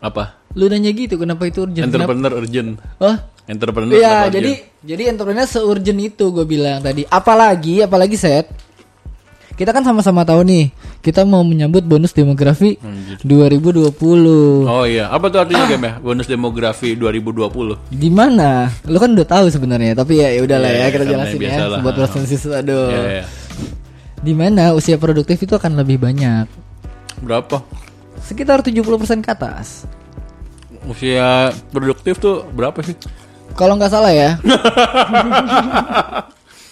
[0.00, 0.40] Apa?
[0.52, 1.86] Lu nanya gitu, kenapa itu urgent?
[1.86, 2.10] Kenapa?
[2.10, 2.70] Entrepreneur urgent.
[2.98, 4.82] Oh, Entrepreneur Iya, kenapa jadi urgent?
[4.82, 7.02] jadi entrepreneur seurgent itu gue bilang tadi.
[7.04, 8.48] Apalagi, apalagi set.
[9.52, 10.72] Kita kan sama-sama tahu nih,
[11.04, 12.80] kita mau menyambut bonus demografi
[13.20, 13.92] 2020.
[14.64, 15.92] Oh iya, apa tuh artinya game ya?
[16.00, 17.92] Bonus demografi 2020.
[17.92, 18.72] Di mana?
[18.88, 21.42] Lu kan udah tahu sebenarnya, tapi ya ya udahlah Iya, ya kita karena jelasin ya
[21.44, 21.78] biasalah.
[21.84, 22.88] buat resensi aduh.
[22.88, 23.24] Iya, iya.
[24.20, 26.48] di mana usia produktif itu akan lebih banyak.
[27.20, 27.60] Berapa?
[28.30, 29.90] Sekitar 70% ke atas.
[30.86, 32.94] Usia produktif tuh berapa sih?
[33.58, 34.38] Kalau nggak salah ya.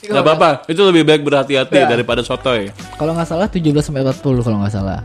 [0.09, 1.91] Gak apa-apa, itu lebih baik berhati-hati Ya.
[1.91, 2.71] daripada sotoy.
[2.97, 5.03] Kalau nggak salah 17 sampai 40 kalau nggak salah.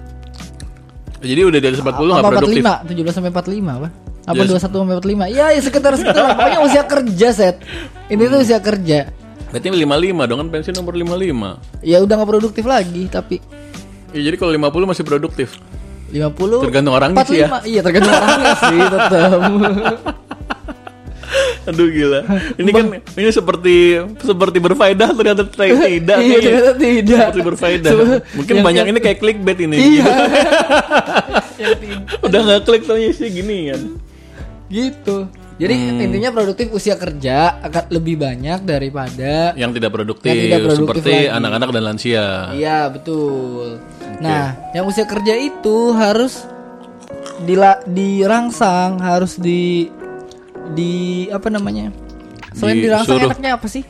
[1.19, 2.63] Jadi udah atas 40 nggak produktif.
[2.63, 3.11] 45?
[3.11, 3.89] 17 sampai 45 apa?
[4.23, 4.63] Apa Yes.
[4.63, 5.25] 21 sampai 45?
[5.33, 6.35] Ya, ya sekitar sekitar lah.
[6.37, 7.55] Pokoknya usia kerja, Set.
[8.07, 8.99] Ini tuh usia kerja.
[9.51, 11.59] Berarti 55 dong kan pensiun nomor 55.
[11.83, 13.41] Ya udah nggak produktif lagi, tapi
[14.13, 15.57] Ya, jadi kalau 50 masih produktif.
[16.13, 17.47] 50 Tergantung orangnya sih ya.
[17.49, 17.65] 45.
[17.65, 19.39] Iya, tergantung orangnya sih tetap.
[21.63, 22.19] Aduh gila.
[22.59, 23.75] Ini kan ini seperti
[24.19, 26.17] seperti berfaedah ternyata tidak.
[26.21, 27.17] Iya, ternyata tidak.
[27.23, 27.91] Seperti berfaedah.
[28.35, 29.75] Mungkin yang- banyak ini kayak clickbait ini.
[29.97, 30.05] Iya.
[31.63, 32.01] Yang tidak.
[32.21, 33.81] Udah nggak klik taunya sih gini kan.
[34.67, 35.17] gitu.
[35.63, 36.03] Jadi Hmm.
[36.03, 41.15] intinya produktif usia kerja akan lebih banyak daripada Yang tidak produktif, Yang tidak produktif seperti
[41.29, 42.25] anak-anak dan lansia.
[42.51, 43.79] Iya betul.
[44.19, 46.43] Nah, yang usia kerja itu harus
[47.41, 49.87] dila dirangsang, harus di
[50.69, 50.93] di
[51.27, 51.95] apa namanya?
[52.51, 53.31] Selain dirangsang Disuruh.
[53.31, 53.83] enaknya apa sih?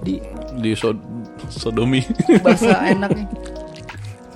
[0.00, 0.22] Di
[0.54, 0.94] Di so-
[1.50, 2.06] sodomi.
[2.38, 3.26] bahasa enaknya.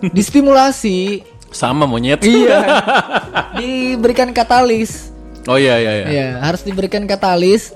[0.09, 1.23] Distimulasi.
[1.49, 2.21] Sama monyet.
[2.21, 2.61] iya.
[3.59, 5.11] Diberikan katalis.
[5.47, 6.07] Oh iya iya iya.
[6.09, 7.71] Iya, harus diberikan katalis.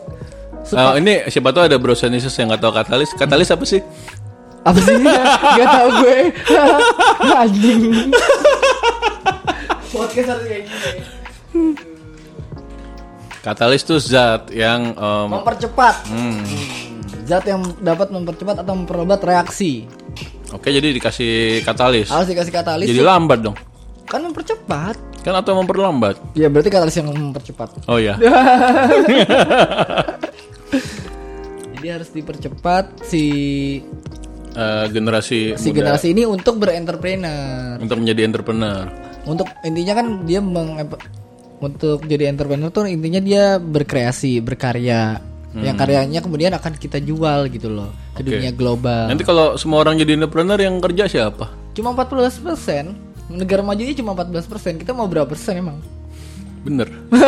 [0.65, 3.11] Eh, ini siapa tahu ada brosenisis yang nggak tahu katalis.
[3.15, 3.81] Katalis apa sih?
[4.63, 4.95] Apa sih?
[5.59, 6.19] Gak tau gue.
[7.43, 7.83] Anjing.
[9.91, 11.73] Podcast harus kayak gini.
[13.43, 16.07] Katalis tuh zat yang em, Mempercepat.
[16.07, 16.39] hmm,
[17.27, 19.91] Zat yang dapat mempercepat atau memperlambat reaksi.
[20.55, 22.07] Oke jadi dikasih katalis.
[22.07, 22.87] Harus dikasih katalis.
[22.87, 23.57] Jadi lambat dong.
[24.07, 24.97] Kan mempercepat.
[25.23, 26.19] Kan atau memperlambat?
[26.35, 27.87] Ya berarti katalis yang mempercepat.
[27.87, 28.19] Oh ya.
[31.75, 33.25] Jadi harus dipercepat si
[34.53, 37.81] Eh, generasi si muda generasi ini untuk berentrepreneur.
[37.81, 38.85] untuk menjadi entrepreneur.
[39.25, 40.77] Untuk intinya kan dia meng
[41.63, 45.25] untuk jadi entrepreneur tuh intinya dia berkreasi, berkarya.
[45.53, 49.09] Yang karyanya kemudian akan kita jual gitu loh ke dunia global.
[49.09, 51.49] Nanti kalau semua orang jadi entrepreneur yang kerja siapa?
[51.73, 53.12] Cuma 14%.
[53.33, 54.81] Negara maju ini cuma 14%.
[54.81, 55.81] Kita mau berapa persen emang?
[56.63, 56.87] Bener.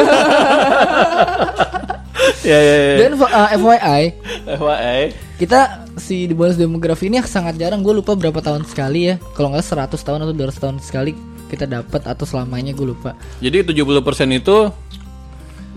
[2.47, 2.95] ya ya ya.
[3.05, 4.03] Dan uh, FYI,
[4.47, 5.01] FYI.
[5.41, 7.83] kita si di bonus demografi ini sangat jarang.
[7.83, 9.15] Gue lupa berapa tahun sekali ya.
[9.35, 11.13] Kalau nggak 100 tahun atau 200 tahun sekali
[11.51, 13.15] kita dapat atau selamanya gue lupa.
[13.43, 14.57] Jadi 70% itu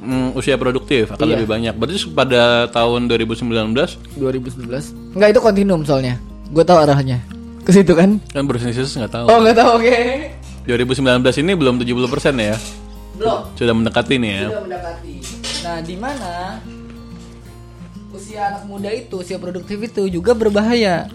[0.02, 1.34] mm, usia produktif akan Iya.
[1.38, 1.74] lebih banyak.
[1.76, 3.74] Berarti pada tahun 2019
[4.18, 5.18] 2019.
[5.18, 6.22] Enggak itu kontinum soalnya.
[6.54, 7.20] Gue tahu arahnya.
[7.68, 8.24] Ke situ kan?
[8.32, 9.26] kan berbisnis nggak tahu.
[9.28, 10.00] Oh, nggak tahu oke.
[10.72, 12.56] 2019 ini belum 70% ya.
[13.20, 13.44] Belum.
[13.60, 14.48] Sudah mendekati nih ya.
[14.48, 15.14] Sudah mendekati.
[15.68, 16.32] Nah, di mana
[18.16, 21.12] usia anak muda itu, usia produktif itu juga berbahaya.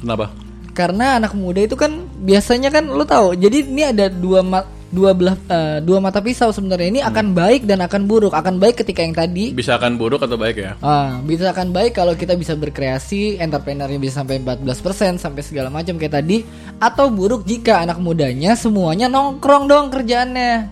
[0.00, 0.32] Kenapa?
[0.72, 3.36] Karena anak muda itu kan biasanya kan lo tahu.
[3.36, 4.64] Jadi ini ada dua ma-
[4.94, 6.88] dua belah eh, dua mata pisau sebenarnya.
[6.94, 8.30] Ini akan baik dan akan buruk.
[8.30, 10.72] Akan baik ketika yang tadi Bisa akan buruk atau baik ya?
[10.78, 15.98] Ah, bisa akan baik kalau kita bisa berkreasi, entrepreneurnya bisa sampai 14% sampai segala macam
[15.98, 16.46] kayak tadi
[16.78, 20.70] atau buruk jika anak mudanya semuanya nongkrong dong kerjaannya.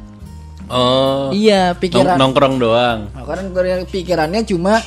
[0.71, 1.35] Oh.
[1.35, 2.99] Iya, nong- pikiran nongkrong doang.
[3.11, 4.79] Nah, karena pikirannya cuma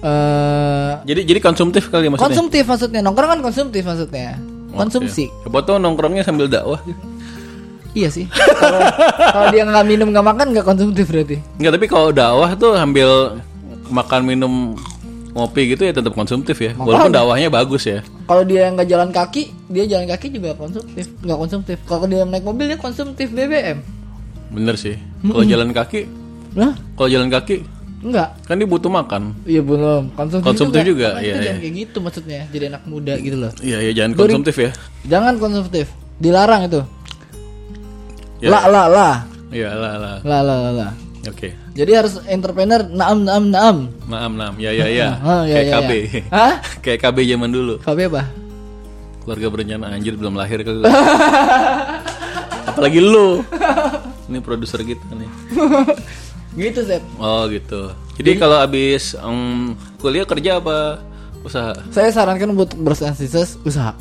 [0.00, 2.26] eh Jadi jadi konsumtif kali maksudnya.
[2.26, 3.00] konsumtif maksudnya.
[3.04, 4.36] Nongkrong kan konsumtif maksudnya.
[4.70, 5.28] Konsumsi.
[5.44, 6.80] Tahu nongkrongnya sambil dakwah.
[7.90, 8.26] Iya sih.
[8.30, 11.42] Kalau dia nggak minum nggak makan nggak konsumtif berarti.
[11.56, 13.40] Enggak, tapi kalau dakwah tuh sambil
[13.88, 14.52] makan minum
[15.30, 16.74] ngopi gitu ya tetap konsumtif ya.
[16.74, 18.02] Walaupun dakwahnya bagus ya.
[18.24, 21.76] Kalau dia nggak jalan kaki, dia jalan kaki juga konsumtif, nggak konsumtif.
[21.84, 23.82] Kalau dia naik mobil dia konsumtif BBM.
[24.50, 24.94] Bener sih.
[25.20, 26.06] Kalau jalan kaki,
[26.50, 27.62] Nah, kalau jalan kaki
[28.02, 28.34] enggak.
[28.42, 29.38] kan dia butuh makan.
[29.44, 30.10] Iya belum.
[30.12, 31.42] Konsumtif, Konsumtif juga, nggak- iya, iya.
[31.44, 32.40] jangan kayak gitu maksudnya.
[32.48, 33.50] Jadi anak muda gitu loh.
[33.60, 34.70] Iya, ya jangan konsumtif ya.
[35.06, 35.86] Jangan konsumtif.
[36.18, 36.82] Dilarang itu.
[38.40, 38.48] Ya.
[38.50, 39.08] La la la.
[39.50, 40.16] Iya, lah lah.
[40.24, 40.88] La la la la.
[41.28, 41.52] Oke.
[41.76, 43.76] Jadi harus entrepreneur naam naam naam.
[44.08, 44.54] Maam, maam.
[44.56, 45.20] Ya, ya, ya.
[45.20, 45.90] Ah, ya, Kayak ya, KB.
[45.92, 46.22] ya.
[46.36, 46.54] Hah?
[46.80, 47.74] Kayak KB zaman dulu.
[47.78, 48.22] KB apa?
[49.20, 50.80] Keluarga berencana anjir belum lahir kali.
[52.70, 53.44] Apalagi lu.
[54.30, 55.30] Ini produser kita nih.
[56.56, 57.02] Gitu, Zep.
[57.20, 57.92] Oh gitu.
[58.16, 61.02] Jadi kalau habis em, kuliah kerja apa
[61.42, 61.76] usaha?
[61.92, 63.92] Saya sarankan buat bersensitivitas usaha.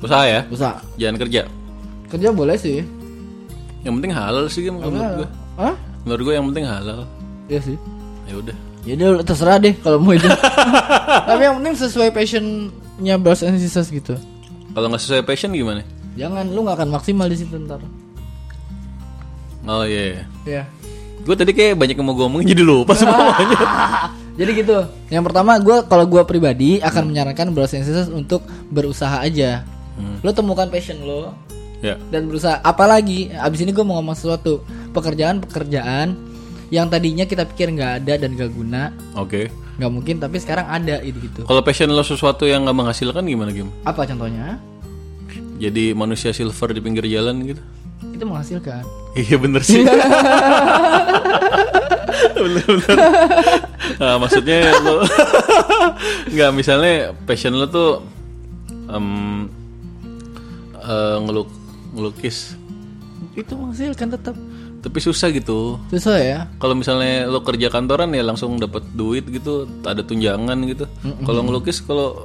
[0.00, 0.80] Usaha ya, Usaha.
[0.96, 1.42] jangan kerja.
[2.08, 2.80] Kerja boleh sih.
[3.80, 5.28] Yang penting halal sih menurut gue.
[5.56, 5.74] Hah?
[6.04, 7.08] Menurut gue yang penting halal.
[7.48, 7.76] Iya sih.
[8.28, 8.56] Ya udah.
[8.84, 10.28] Ya udah terserah deh kalau mau itu.
[11.28, 14.16] Tapi yang penting sesuai passionnya Bros and Sisters gitu.
[14.72, 15.84] Kalau nggak sesuai passion gimana?
[16.16, 17.80] Jangan lu nggak akan maksimal di situ ntar.
[19.68, 20.24] Oh iya.
[20.48, 20.64] Iya.
[21.24, 23.60] Gue tadi kayak banyak yang mau gue omongin jadi lupa semuanya.
[24.40, 24.88] Jadi gitu.
[25.12, 28.40] Yang pertama gue kalau gue pribadi akan menyarankan brothers and sisters untuk
[28.72, 29.68] berusaha aja.
[30.24, 31.36] Lo temukan passion lo
[31.80, 31.96] Ya.
[32.12, 32.60] dan berusaha.
[32.60, 34.60] Apalagi abis ini gue mau ngomong sesuatu.
[34.92, 36.12] Pekerjaan-pekerjaan
[36.70, 39.50] yang tadinya kita pikir nggak ada dan gak guna, Oke.
[39.78, 41.42] nggak mungkin tapi sekarang ada itu gitu.
[41.42, 43.70] Kalau passion lo sesuatu yang nggak menghasilkan gimana Gim?
[43.82, 44.62] Apa contohnya?
[45.60, 47.62] Jadi manusia silver di pinggir jalan gitu?
[48.14, 48.86] Itu menghasilkan.
[49.18, 49.82] Iya bener sih.
[52.40, 52.98] bener bener.
[54.00, 55.02] Nah, maksudnya lo
[56.34, 58.00] nggak misalnya passion lo tuh
[58.88, 59.06] em,
[60.80, 61.48] eh, ngeluk
[61.92, 62.54] ngelukis,
[63.32, 64.36] Itu menghasilkan tetap.
[64.80, 65.76] tapi susah gitu.
[65.88, 66.38] Susah ya.
[66.56, 70.88] Kalau misalnya lo kerja kantoran ya langsung dapat duit gitu, ada tunjangan gitu.
[71.20, 72.24] Kalau ngelukis kalau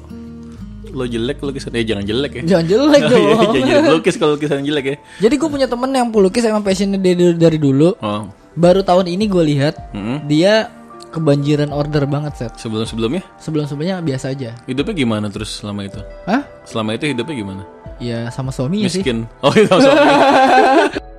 [0.88, 2.56] lo jelek lukisan eh jangan jelek ya.
[2.56, 3.28] Jangan jelek Iya, dong.
[3.52, 4.96] jangan jadi pelukis kalau lukisan jelek ya.
[5.20, 7.92] Jadi gue punya temen yang pelukis emang passionnya dari, dari dulu.
[8.00, 10.24] Oh, Baru tahun ini gue lihat mm-mm.
[10.26, 10.72] dia
[11.16, 12.52] kebanjiran order banget set.
[12.56, 14.52] sebelum sebelumnya Sebelum sebelumnya biasa aja.
[14.66, 16.04] hidupnya gimana terus selama itu?
[16.26, 16.44] Hah?
[16.64, 17.64] Selama itu hidupnya gimana?
[17.98, 19.00] Ya sama suaminya sih.
[19.00, 19.24] Miskin.
[19.40, 20.04] Oh itu maksudnya.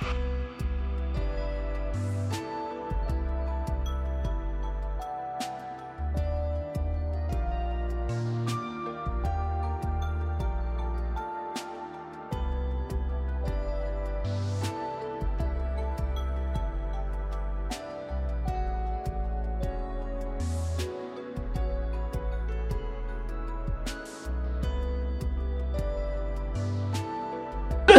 [0.00, 0.25] Tadi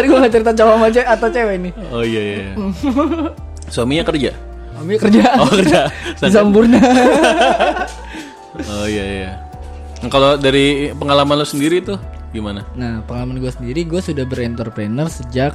[0.08, 1.70] gue gak cerita cowok sama cewek atau cewek ini.
[1.92, 2.36] Oh iya iya.
[2.40, 2.54] iya.
[3.68, 4.32] Suaminya kerja.
[4.78, 5.22] Ambil kerja.
[5.42, 5.80] Oh kerja.
[6.22, 6.80] Di Sampurna.
[8.58, 9.32] Oh iya iya.
[10.02, 12.66] Nah, Kalau dari pengalaman lo sendiri tuh gimana?
[12.74, 15.54] nah pengalaman gue sendiri gue sudah berentrepreneur sejak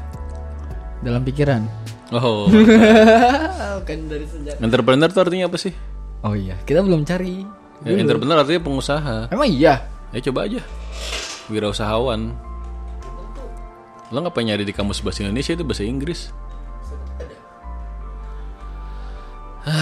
[1.00, 1.66] dalam pikiran.
[2.12, 2.46] Oh,
[3.82, 4.54] kan dari sejak.
[4.60, 5.74] entrepreneur tuh artinya apa sih?
[6.22, 7.42] Oh iya kita belum cari.
[7.82, 9.34] Ya, entrepreneur artinya pengusaha.
[9.34, 9.82] Emang iya.
[10.12, 10.62] Ya coba aja.
[11.50, 12.30] Wirausahawan.
[14.12, 16.28] Lo ngapain nyari di kamus bahasa Indonesia itu bahasa Inggris?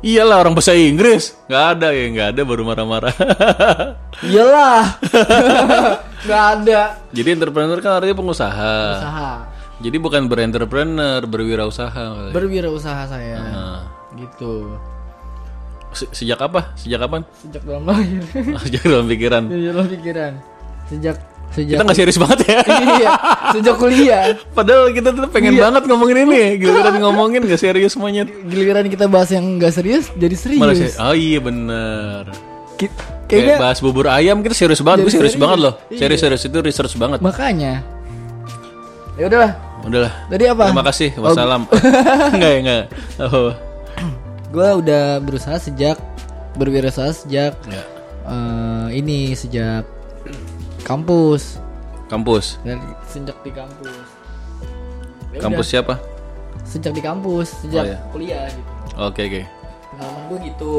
[0.00, 3.12] Iyalah orang bahasa Inggris nggak ada ya nggak ada baru marah-marah.
[4.32, 4.96] Iyalah.
[6.20, 7.00] Gak ada.
[7.16, 8.76] Jadi entrepreneur kan artinya pengusaha.
[9.00, 9.32] Usaha.
[9.80, 12.28] Jadi bukan berentrepreneur, berwirausaha.
[12.28, 13.40] Berwirausaha saya.
[13.40, 13.80] Nah,
[14.20, 14.76] Gitu.
[15.92, 16.72] Se- sejak apa?
[16.74, 17.22] Sejak kapan?
[17.36, 18.22] Sejak dalam lahir.
[18.64, 19.42] sejak dalam pikiran.
[19.46, 20.32] Sejak dalam pikiran.
[20.86, 21.16] Sejak
[21.50, 22.58] sejak Kita nggak serius banget ya.
[22.94, 23.10] iya,
[23.50, 24.22] sejak kuliah.
[24.50, 26.42] Padahal kita tuh pengen banget ngomongin ini.
[26.62, 28.22] Giliran ngomongin gak serius semuanya.
[28.26, 30.62] Giliran kita bahas yang gak serius jadi serius.
[30.62, 30.90] Malah sih.
[30.94, 32.24] Oh iya bener.
[32.78, 32.90] Ki-
[33.30, 35.06] Kayak Kayaknya bahas bubur ayam kita serius banget.
[35.06, 35.42] Gue serius serius.
[35.42, 35.74] banget loh.
[35.86, 35.98] Iya.
[36.02, 37.18] Serius-serius itu research banget.
[37.22, 37.82] makanya.
[39.14, 39.52] Ya udahlah.
[39.86, 40.12] Udahlah.
[40.26, 40.64] Tadi apa?
[40.70, 41.08] Terima kasih.
[41.14, 41.62] Wassalam.
[42.34, 42.84] enggak enggak.
[43.22, 43.54] Oh.
[44.50, 45.96] Gue udah berusaha sejak
[46.52, 47.82] berwirausaha sejak Ya.
[48.24, 49.86] eh, ini sejak
[50.82, 51.62] kampus
[52.06, 52.58] Kampus.
[52.60, 53.94] dari sejak di kampus.
[55.30, 55.94] Ya Kampus udah, siapa?
[56.62, 57.98] sejak di kampus sejak Oh, iya.
[58.10, 58.70] kuliah gitu.
[59.00, 59.42] Oke oke.
[59.88, 60.72] Pengalaman gue gitu.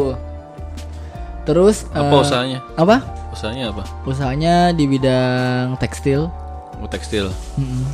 [1.41, 2.59] Terus Apa eh, usahanya?
[2.75, 2.95] Apa?
[3.31, 3.83] Usahanya apa?
[4.03, 6.27] Usahanya di bidang tekstil,
[6.75, 7.87] Oh, tekstil, Mm-mm.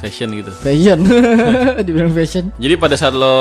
[0.00, 0.50] Fashion gitu.
[0.56, 0.98] fashion,
[1.84, 2.44] di bidang fashion.
[2.56, 3.36] Jadi pada saat lo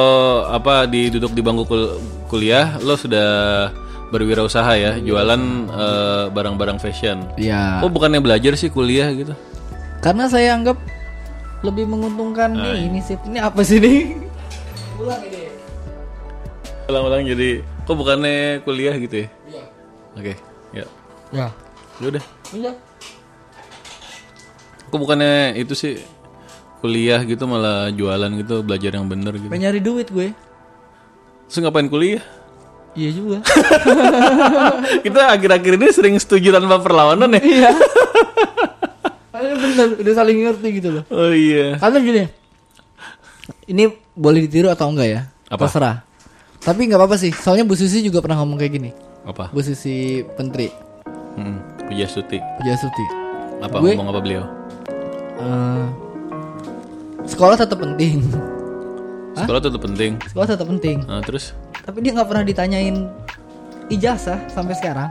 [0.46, 1.96] apa di duduk di bangku kul-
[2.28, 3.28] kuliah, lo sudah
[4.10, 7.24] berwirausaha ya, jualan eh, barang-barang fashion.
[7.36, 7.80] Iya.
[7.80, 9.32] Oh bukannya belajar sih kuliah gitu?
[10.00, 10.76] Karena saya anggap
[11.60, 13.16] lebih menguntungkan Ah, nih ini sih.
[13.22, 14.16] Ini apa sih nih?
[14.98, 15.42] Ulang ini.
[16.88, 17.50] Ulang-ulang jadi,
[17.84, 19.28] kok bukannya kuliah gitu ya?
[19.46, 19.64] Iya.
[20.16, 20.34] Oke,
[20.72, 20.86] ya,
[21.30, 21.48] Ya.
[22.00, 22.24] ya udah.
[22.50, 22.72] Iya.
[24.90, 26.02] Kok bukannya itu sih
[26.80, 29.52] kuliah gitu malah jualan gitu, belajar yang bener gitu.
[29.52, 30.32] Pengen nyari duit gue.
[31.46, 32.24] Terus ngapain kuliah?
[32.94, 33.38] Iya juga.
[35.06, 37.42] Kita akhir-akhir ini sering setuju tanpa perlawanan ya?
[37.42, 37.72] Iya.
[39.40, 41.04] Bener, udah saling ngerti gitu loh.
[41.08, 41.80] Oh iya.
[41.80, 42.24] Karena gini,
[43.66, 45.22] ini boleh ditiru atau enggak ya?
[45.48, 45.66] Apa?
[45.66, 45.96] Terserah.
[46.60, 47.32] Tapi nggak apa-apa sih.
[47.32, 48.92] Soalnya Bu Susi juga pernah ngomong kayak gini.
[49.24, 49.48] Apa?
[49.52, 50.68] Bu Susi Pentri,
[51.40, 51.56] Hmm,
[51.88, 52.36] Pujiastuti.
[52.60, 53.06] Pujasuti.
[53.64, 54.44] Apa Gue- ngomong apa beliau?
[55.40, 55.86] Eh,
[57.30, 58.26] sekolah tetap penting.
[59.32, 60.12] Sekolah tetap penting.
[60.26, 63.08] sekolah tetap penting Nah, terus tapi dia nggak pernah ditanyain
[63.88, 65.08] ijazah sampai sekarang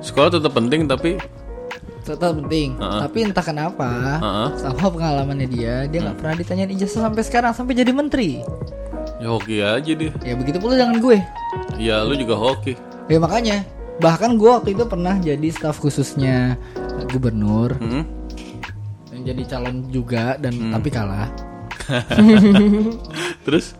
[0.00, 1.20] sekolah tetap penting tapi
[2.00, 3.04] tetap penting Uh-uh.
[3.04, 6.22] tapi entah kenapa uh-uh, sama pengalamannya dia dia nggak Hmm.
[6.24, 8.40] pernah ditanyain ijazah sampai sekarang sampai jadi menteri
[9.20, 10.10] ya hoki aja deh.
[10.18, 11.18] ya begitu pula dengan gue
[11.76, 12.72] Ya lu juga hoki.
[13.06, 13.62] ya makanya
[13.98, 16.56] bahkan gue waktu itu pernah jadi staf khususnya
[17.06, 18.08] gubernur Hmm?
[19.22, 21.28] Jadi calon juga dan tapi kalah
[23.44, 23.74] Terus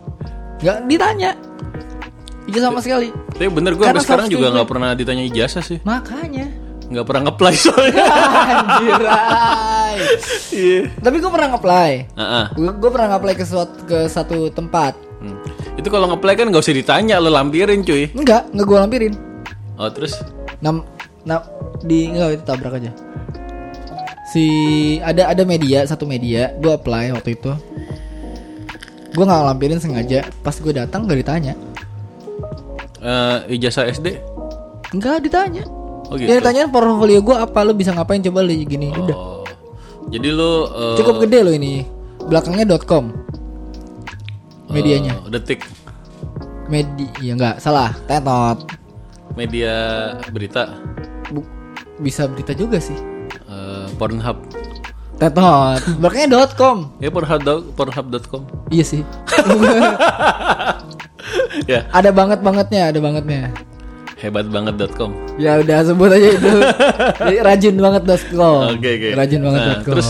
[0.59, 1.31] nggak ditanya
[2.45, 5.79] ijazah sama sekali tapi bener gue sampai sekarang juga nggak pernah ditanya ijazah sih.
[5.81, 6.45] makanya
[6.91, 8.03] Nggak pernah ngeplay soalnya.
[8.51, 9.95] Anjirai.
[10.51, 10.91] Iya.
[10.97, 12.45] tapi gue pernah ngeplay Ah, ah.
[12.51, 15.37] gue pernah ngeplay ke suatu ke satu tempat Hmm.
[15.77, 18.09] Itu kalau ngeplay kan nggak usah ditanya, lo lampirin cuy.
[18.11, 19.13] enggak enggak gue lampirin
[19.77, 20.17] Oh terus?
[20.59, 20.81] nam
[21.21, 21.45] nam
[21.79, 22.89] di enggak itu tabrak aja
[24.31, 24.45] si
[25.03, 27.51] ada ada media satu media gue apply waktu itu.
[29.11, 30.23] Gue nggak lampirin sengaja.
[30.39, 31.53] Pas gue datang gak ditanya.
[33.03, 34.23] Eh, ijazah SD?
[34.91, 35.63] enggak ditanya.
[36.11, 36.27] Oh gitu.
[36.27, 37.59] dia ditanyain portfolio gue apa?
[37.63, 38.23] Lu bisa ngapain?
[38.23, 39.15] Coba lu gini udah.
[39.15, 39.43] Oh.
[40.11, 41.83] Jadi lu eh, cukup gede lo ini.
[42.27, 43.11] Belakangnya .com.
[44.71, 45.15] Medianya.
[45.27, 45.67] Eh, detik.
[46.71, 47.91] Media ya enggak salah.
[48.07, 48.63] Tetot.
[49.35, 49.75] Media
[50.31, 50.71] berita.
[51.31, 51.47] Bu-
[51.99, 53.10] bisa berita juga sih
[53.81, 54.37] eh, Pornhub.
[55.17, 57.41] tetot belakangnya .com Ya Pornhub
[57.73, 58.41] Pornhub.com.
[58.69, 59.01] iya sih
[61.71, 63.51] ya, ada banget bangetnya ada bangetnya
[64.21, 65.17] hebat banget.com.
[65.41, 66.45] Ya udah sebut aja itu.
[67.25, 68.69] Jadi rajin banget .com.
[68.69, 69.09] Oke oke.
[69.17, 69.97] Rajin banget Nah, .com.
[69.97, 70.09] Terus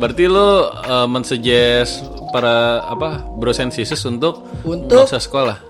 [0.00, 5.60] berarti lu eh, mensuggest para apa bros and sisters untuk Untuk- sekolah.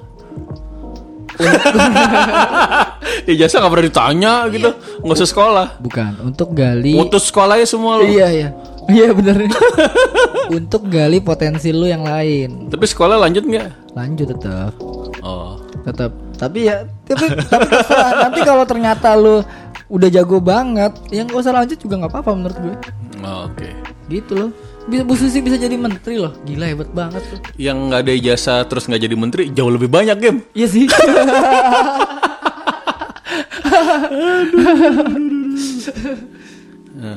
[3.29, 4.71] Ijazah nggak pernah ditanya gitu,
[5.05, 5.67] nggak usah sekolah.
[5.85, 6.97] Bukan untuk gali.
[6.97, 8.09] Putus sekolahnya semua lu.
[8.09, 8.51] Iya iya.
[8.89, 9.53] Iya bener
[10.49, 12.73] Untuk gali potensi lu yang lain.
[12.73, 13.93] Tapi sekolah lanjut nggak?
[13.93, 14.73] Lanjut tetap.
[15.21, 16.09] Oh, Tetap.
[16.41, 18.13] Tapi ya tapi tapi terserah.
[18.25, 19.45] nanti kalau ternyata lu
[19.93, 22.77] udah jago banget, yang gak usah lanjut juga nggak apa-apa menurut gue.
[23.21, 23.69] oh, oke.
[24.09, 24.51] Gitu loh.
[24.89, 26.33] Bisa Bu Susi bisa jadi menteri loh.
[26.49, 27.39] Gila hebat banget tuh.
[27.61, 30.39] Yang nggak ada ijazah terus nggak jadi menteri jauh lebih banyak game.
[30.57, 30.89] Iya sih.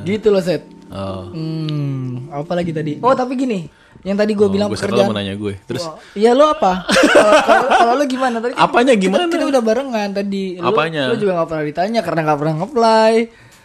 [0.04, 0.64] gitu loh set.
[0.88, 3.00] Oh, Hmm, apa lagi tadi?
[3.00, 3.72] Oh tapi gini,
[4.02, 5.08] yang tadi gue bilang gue pekerjaan.
[5.08, 5.56] mau nanya gue.
[5.64, 6.84] Terus Iya lo apa?
[6.84, 8.52] Kalau- lo gimana tadi?
[8.54, 9.24] kan Apanya kita- gimana?
[9.26, 10.44] Kita, udah barengan tadi.
[10.56, 11.08] Lo- Apanya?
[11.08, 13.14] Lo, juga gak pernah ditanya karena gak pernah nge-apply.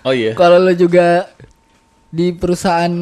[0.02, 0.32] oh iya.
[0.32, 1.26] Kalau lo juga
[2.06, 2.94] di perusahaan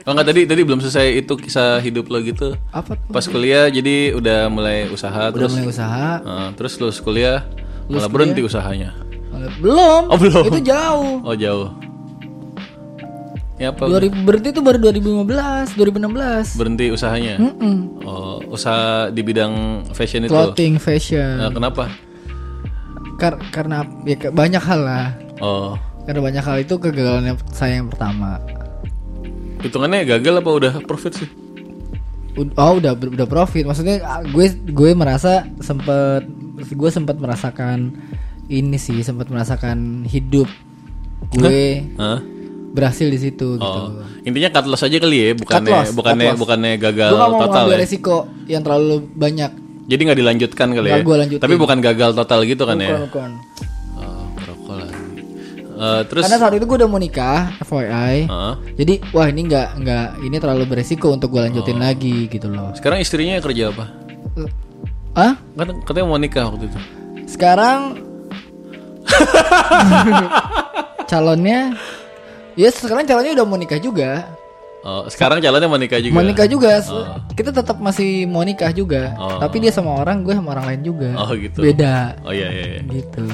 [0.00, 2.52] Oh nggak tadi tadi belum selesai itu kisah hidup lo gitu.
[2.70, 2.94] apa?
[2.94, 3.10] tuh?
[3.10, 6.08] Pas kuliah jadi udah mulai usaha Udah terus mulai usaha?
[6.20, 7.48] eh, terus lulus kuliah
[7.86, 8.92] malah berhenti usahanya.
[9.58, 10.02] Belum.
[10.06, 10.44] Oh, belum.
[10.46, 11.14] Itu jauh.
[11.22, 11.68] Oh jauh.
[13.56, 13.84] Ya apa?
[13.84, 16.56] 2000 berarti itu baru 2015, 2016.
[16.56, 17.36] Berhenti usahanya.
[17.36, 17.76] Mm-mm.
[18.02, 20.32] Oh usaha di bidang fashion itu.
[20.32, 21.36] Clothing, fashion.
[21.36, 21.92] Nah, kenapa?
[23.20, 25.06] Kar- karena ya banyak hal lah.
[25.44, 25.76] Oh
[26.08, 28.40] Karena banyak hal itu kegagalan yang saya yang pertama.
[29.60, 31.28] hitungannya gagal apa udah profit sih?
[32.56, 33.68] Oh udah udah profit.
[33.68, 36.24] Maksudnya ah, gue gue merasa sempet
[36.64, 37.92] gue sempat merasakan
[38.50, 40.50] ini sih sempat merasakan hidup
[41.30, 42.18] gue Hah?
[42.70, 43.80] berhasil di situ gitu.
[43.80, 46.40] Oh intinya cut loss aja kali ya, bukannya Cut loss, bukannya cut loss.
[46.40, 47.76] bukannya gagal gue gak mau total ya.
[47.78, 49.50] resiko yang terlalu banyak.
[49.86, 51.06] Jadi nggak dilanjutkan kali Nggak ya?
[51.06, 51.42] gua lanjutin.
[51.42, 52.90] Tapi bukan gagal total gitu kan ya?
[52.90, 53.30] Bukan, bukan.
[53.96, 54.94] Oh, merokok lagi.
[55.72, 58.16] Eh, terus, Karena saat itu gue udah mau nikah, FYI.
[58.24, 58.54] Heeh.
[58.76, 61.82] Jadi wah ini nggak nggak ini terlalu beresiko untuk gue lanjutin Oh.
[61.82, 62.70] lagi gitu loh.
[62.70, 63.84] sekarang istrinya kerja apa?
[65.12, 65.34] Ah?
[65.56, 66.78] Kan katanya mau nikah waktu itu.
[67.26, 67.98] Sekarang
[71.10, 71.74] calonnya
[72.54, 74.26] ya sekarang calonnya udah mau nikah juga.
[74.80, 76.16] Oh, sekarang calonnya mau nikah juga.
[76.16, 76.80] Mau nikah juga.
[77.36, 79.12] Kita tetap masih mau nikah juga.
[79.20, 79.36] Oh.
[79.36, 81.12] Tapi dia sama orang, gue sama orang lain juga.
[81.20, 81.60] Oh, gitu.
[81.60, 82.80] Beda Oh iya iya iya.
[82.88, 83.24] gitu.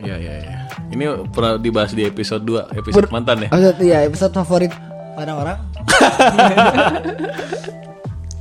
[0.00, 0.56] Iya iya iya.
[0.88, 3.48] Ini pernah dibahas di episode 2, episode mantan ya.
[3.52, 4.72] Episode iya, episode favorit
[5.20, 5.60] orang-orang.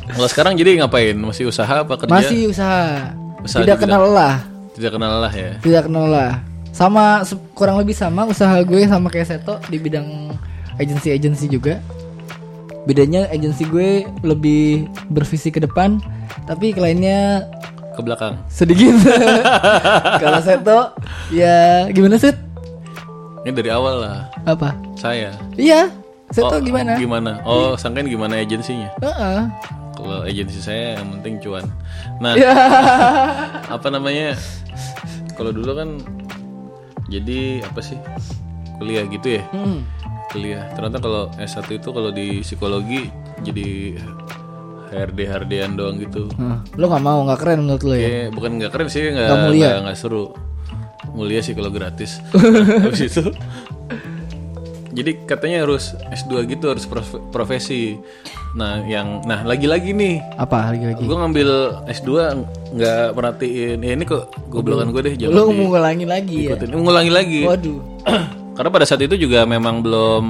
[0.07, 1.19] Kalau sekarang jadi ngapain?
[1.19, 2.15] Masih usaha apa kerja?
[2.15, 3.11] Masih usaha.
[3.43, 4.39] Usaha Tidak kenal lelah.
[4.71, 5.59] Tidak kenal lah ya.
[5.59, 6.39] Tidak kenal lelah.
[6.77, 7.25] Sama
[7.57, 10.29] kurang lebih sama usaha gue sama kayak Seto di bidang
[10.77, 11.81] agensi-agensi juga.
[12.85, 15.97] Bedanya agensi gue lebih bervisi ke depan,
[16.45, 17.49] tapi kliennya
[17.91, 18.37] Ke belakang.
[18.47, 18.93] sedikit.
[20.21, 20.79] Kalau Seto
[21.33, 22.37] ya gimana Set?
[23.41, 24.19] Ini dari awal lah.
[24.45, 24.77] Apa?
[24.93, 25.33] Saya.
[25.57, 25.89] Iya.
[26.29, 26.93] Seto Oh, gimana?
[26.95, 27.41] Gimana?
[27.41, 28.93] Oh, sangkain gimana agensinya?
[29.01, 29.39] Heeh.
[29.97, 31.65] Kalau agensi saya yang penting cuan.
[32.21, 32.53] Nah, Ya.
[33.75, 34.37] apa namanya?
[35.33, 35.89] Kalau dulu kan
[37.07, 37.97] jadi apa sih?
[38.77, 39.43] Kuliah gitu ya.
[39.49, 39.81] Hmm.
[40.27, 40.67] Kuliah.
[40.71, 43.07] Ternyata kalau S1 itu kalau di psikologi
[43.39, 43.95] jadi
[44.87, 48.51] HRD HRD-an doang gitu Hah, lo nggak mau nggak keren menurut lo ya Kayak bukan
[48.55, 49.69] nggak keren sih nggak Nggak mulia.
[49.83, 50.31] nggak seru
[51.11, 52.23] mulia sih kalau gratis
[52.87, 53.23] habis itu
[54.89, 57.99] jadi katanya harus S2 gitu harus prof- profesi
[58.53, 60.21] nah yang nah lagi-lagi nih.
[60.39, 61.03] Apa lagi-lagi?
[61.03, 61.49] Gue ngambil
[61.89, 62.09] S2
[62.77, 66.55] nggak perhatiin ya ini kok goblokan gue deh jangan lo mau ngulangin lagi ya?
[66.55, 67.41] diikutin ngulangi lagi.
[67.43, 67.79] Waduh.
[68.57, 70.23] Karena pada saat itu juga memang belum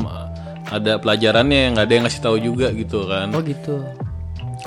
[0.68, 3.32] ada pelajarannya nggak ada yang ngasih tahu juga gitu kan.
[3.32, 3.84] Oh gitu.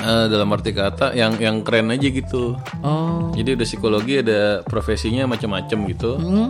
[0.00, 2.56] Eh, dalam arti kata yang yang keren aja gitu.
[2.80, 3.28] Oh.
[3.36, 6.16] Jadi udah psikologi ada profesinya macam-macam gitu.
[6.16, 6.48] Hmm,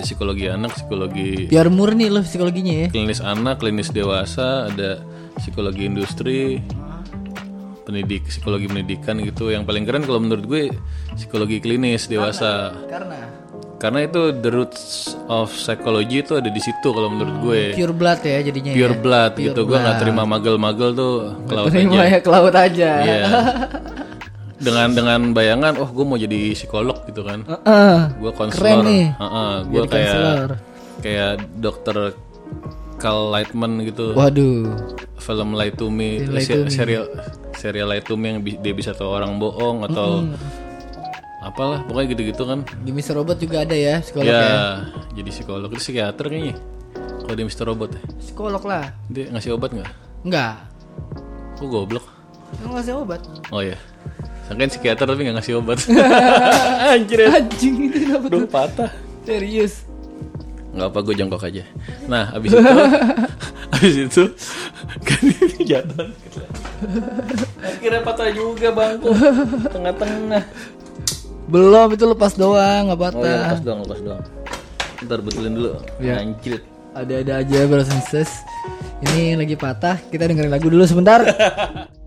[0.00, 2.88] ada psikologi anak psikologi biar murni lo psikologinya ya.
[2.88, 5.04] klinis anak klinis dewasa ada
[5.40, 6.60] psikologi industri
[7.90, 9.50] pendidik psikologi pendidikan gitu.
[9.50, 10.62] Yang paling keren kalau menurut gue
[11.18, 12.70] psikologi klinis dewasa.
[12.86, 13.18] Karena?
[13.80, 17.62] Karena itu the roots of psychology itu ada di situ kalau menurut gue.
[17.74, 19.00] Pure blood ya jadinya pure ya?
[19.00, 19.60] blood gitu.
[19.64, 21.14] Gue nggak terima magel-magel tuh
[21.48, 22.04] ke laut terima aja.
[22.04, 22.90] ya ke laut aja.
[23.00, 23.24] Iya.
[24.64, 27.40] dengan dengan bayangan oh gue mau jadi psikolog gitu kan.
[27.48, 27.96] Heeh.
[28.20, 28.84] gue Keren konselor.
[28.84, 29.04] nih.
[29.72, 30.24] gue kayak
[31.00, 32.12] kayak dokter
[33.00, 34.12] Cal Lightman gitu.
[34.12, 34.68] Waduh.
[35.16, 37.08] Film Lie to Me, Lie se- serial
[37.52, 40.24] serial Lie to Me yang bi- dia bisa tahu orang bohong atau
[41.40, 42.60] apalah pokoknya gitu-gitu kan.
[42.80, 43.16] Di Mr.
[43.16, 44.60] Robot juga ada ya psikolog ya, ya?
[45.14, 46.56] jadi psikolog itu psikiater kayaknya.
[47.20, 47.64] Kalau dia Mr.
[47.64, 48.02] Robot ya.
[48.18, 48.84] psikolog lah.
[49.08, 49.90] Dia ngasih obat nggak?
[50.20, 50.54] Enggak
[51.56, 52.04] kok goblok?
[52.60, 53.20] Lo ngasih obat.
[53.48, 53.76] Oh ya
[54.48, 55.78] sangkain psikiater tapi nggak ngasih obat.
[56.92, 57.28] Anjir ya.
[57.38, 58.90] Anjing itu kenapa Duh patah.
[59.22, 59.84] Serius
[60.80, 61.62] nggak apa gue jongkok aja.
[62.08, 62.64] Nah abis itu
[63.76, 64.22] abis itu
[65.04, 66.08] kan ini jatuh
[67.60, 69.12] akhirnya patah juga bangku
[69.68, 70.42] tengah-tengah.
[71.52, 73.28] Belum itu lepas doang nggak oh patah.
[73.28, 74.22] ya lepas doang lepas doang.
[75.04, 75.70] Ntar betulin dulu
[76.00, 76.24] Ya.
[76.24, 76.64] anjir
[76.96, 78.32] ada-ada aja and sisters.
[79.00, 81.20] Ini lagi patah kita dengerin lagu dulu sebentar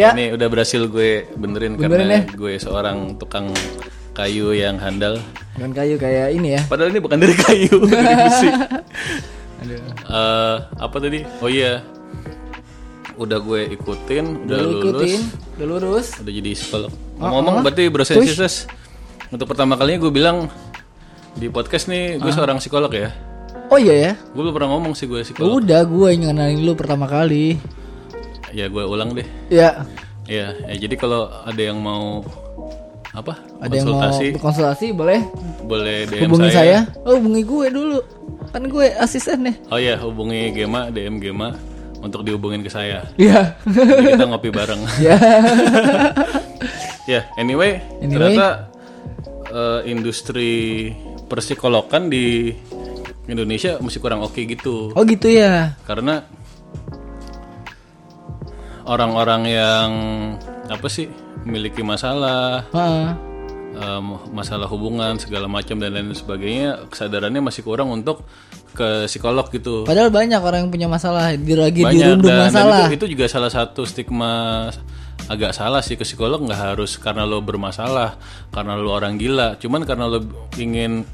[0.00, 0.10] ya.
[0.16, 3.52] Ini udah berhasil gue benerin, Benerin karena gue seorang tukang
[4.10, 5.20] kayu yang handal.
[5.54, 6.60] Dengan kayu kayak ini ya.
[6.64, 8.48] Padahal ini bukan dari kayu dari besi.
[10.10, 11.20] Eh, apa tadi?
[11.38, 11.84] Oh iya.
[13.14, 14.80] Udah gue ikutin udah Lu lulus.
[14.80, 15.20] ikutin
[15.54, 16.06] udah lurus.
[16.18, 16.92] Udah jadi psikolog.
[17.20, 18.64] Ngomong berarti bro Sensisus,
[19.28, 20.48] untuk pertama kalinya gue bilang
[21.36, 23.12] di podcast nih gue seorang psikolog ya.
[23.68, 24.12] Oh iya ya?
[24.32, 25.60] Gue belum pernah ngomong sih gue psikolog.
[25.60, 27.60] Udah gue yang ngenalin lu pertama kali
[28.50, 29.82] ya gue ulang deh ya
[30.26, 32.22] ya, ya jadi kalau ada yang mau
[33.10, 35.18] apa ada yang mau konsultasi boleh
[35.66, 36.86] boleh DM hubungi saya.
[36.86, 37.02] saya.
[37.02, 37.98] oh hubungi gue dulu
[38.50, 41.54] kan gue asistennya oh ya hubungi Gema DM Gema
[42.00, 43.60] untuk dihubungin ke saya Iya.
[43.66, 45.18] Kita ngopi bareng ya.
[47.06, 48.08] ya anyway, Anyway.
[48.08, 48.48] ternyata
[49.50, 50.50] eh, industri
[51.26, 52.54] persikologan di
[53.26, 55.76] Indonesia masih kurang oke gitu Oh gitu ya.
[55.84, 56.24] karena
[58.90, 59.88] orang-orang yang
[60.66, 61.06] apa sih
[61.46, 63.06] memiliki masalah Heeh.
[63.78, 68.26] em, masalah hubungan segala macam dan lain sebagainya kesadarannya masih kurang untuk
[68.74, 72.50] ke psikolog gitu Padahal banyak orang yang punya masalah, di lagi banyak dirundung dan, dan
[72.54, 72.86] masalah.
[72.90, 74.66] itu, itu juga salah satu stigma
[75.30, 78.18] agak salah sih ke psikolog nggak harus karena lo bermasalah
[78.50, 80.18] karena lo orang gila cuman karena lo
[80.58, 81.06] ingin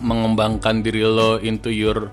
[0.00, 2.10] mengembangkan diri lo into your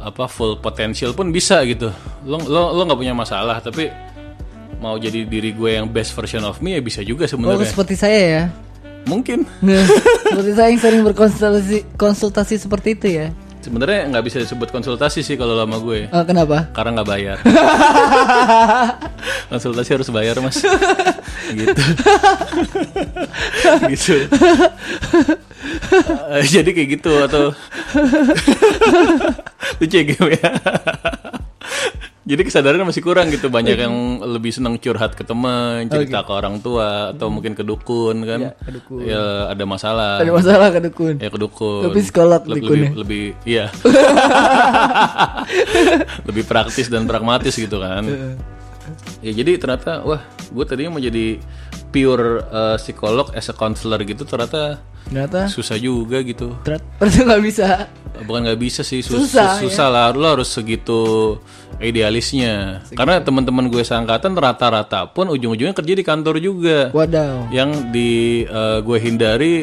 [0.00, 1.92] apa full potential pun bisa gitu
[2.24, 3.92] lo lo lo nggak punya masalah tapi
[4.80, 7.94] mau jadi diri gue yang best version of me ya bisa juga Oh sebenarnya seperti
[8.00, 8.44] saya ya.
[9.04, 9.84] mungkin Nah,
[10.24, 13.28] seperti saya yang sering berkonsultasi konsultasi seperti itu ya.
[13.60, 16.08] Sebenarnya nggak bisa disebut konsultasi sih kalau lama gue.
[16.10, 16.72] Oh, kenapa?
[16.72, 17.36] karena nggak bayar.
[19.52, 20.62] Konsultasi harus bayar mas.
[21.50, 21.82] Gitu.
[23.90, 24.16] Gitu.
[26.30, 27.50] Eh, jadi kayak gitu atau?
[29.82, 30.50] Lucu ya ya
[32.30, 36.62] jadi kesadaran masih kurang gitu banyak yang lebih senang curhat ke teman cerita ke orang
[36.62, 38.38] tua atau mungkin ke dukun kan?
[38.38, 39.02] Ya, ke dukun.
[39.02, 40.22] ya ada masalah.
[40.22, 41.18] Ada masalah ke dukun.
[41.18, 41.90] ya ke dukun.
[41.90, 43.74] Tapi psikolog Le- lebih, lebih iya.
[46.30, 48.06] Lebih praktis dan pragmatis gitu kan.
[49.18, 51.42] Ya jadi ternyata wah gue tadinya mau jadi
[51.90, 56.86] pure eh, psikolog as a counselor gitu ternyata Ternyata susah juga gitu ternyata
[57.24, 57.66] nggak bisa.
[58.20, 59.60] bukan nggak bisa sih sus- Susah, ya.
[59.60, 61.34] susah lah lo harus segitu
[61.80, 67.48] idealisnya karena teman-teman gue seangkatan rata-rata pun ujung-ujungnya kerja di kantor juga Wadaw.
[67.50, 68.10] yang di
[68.42, 69.54] eh, gue hindari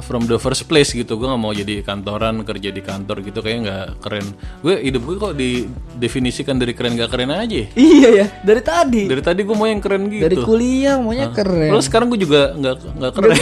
[0.00, 1.20] from the first place gitu.
[1.20, 4.26] Gue nggak mau jadi kantoran kerja di kantor gitu kayak nggak keren.
[4.64, 7.68] Gue hidup gue kok didefinisikan dari keren gak keren aja?
[7.76, 8.26] Iya ya.
[8.40, 9.02] Dari tadi.
[9.10, 10.24] Dari tadi gue mau yang keren gitu.
[10.24, 11.70] dari kuliah maunya keren.
[11.76, 13.36] Terus sekarang gue juga nggak nggak keren.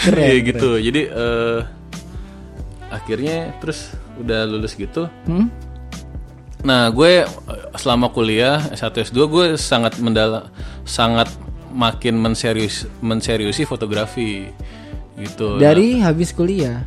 [0.00, 0.70] Keren, Iya gitu.
[0.80, 1.58] jadi eh,
[2.90, 5.08] akhirnya terus udah lulus gitu.
[5.26, 5.48] Hmm?
[6.60, 7.24] Nah, gue
[7.80, 10.52] selama kuliah S1 S2 gue sangat mendala
[10.84, 11.32] sangat
[11.70, 14.50] makin menserius menseriusi fotografi
[15.18, 15.58] gitu.
[15.58, 16.84] dari habis kuliah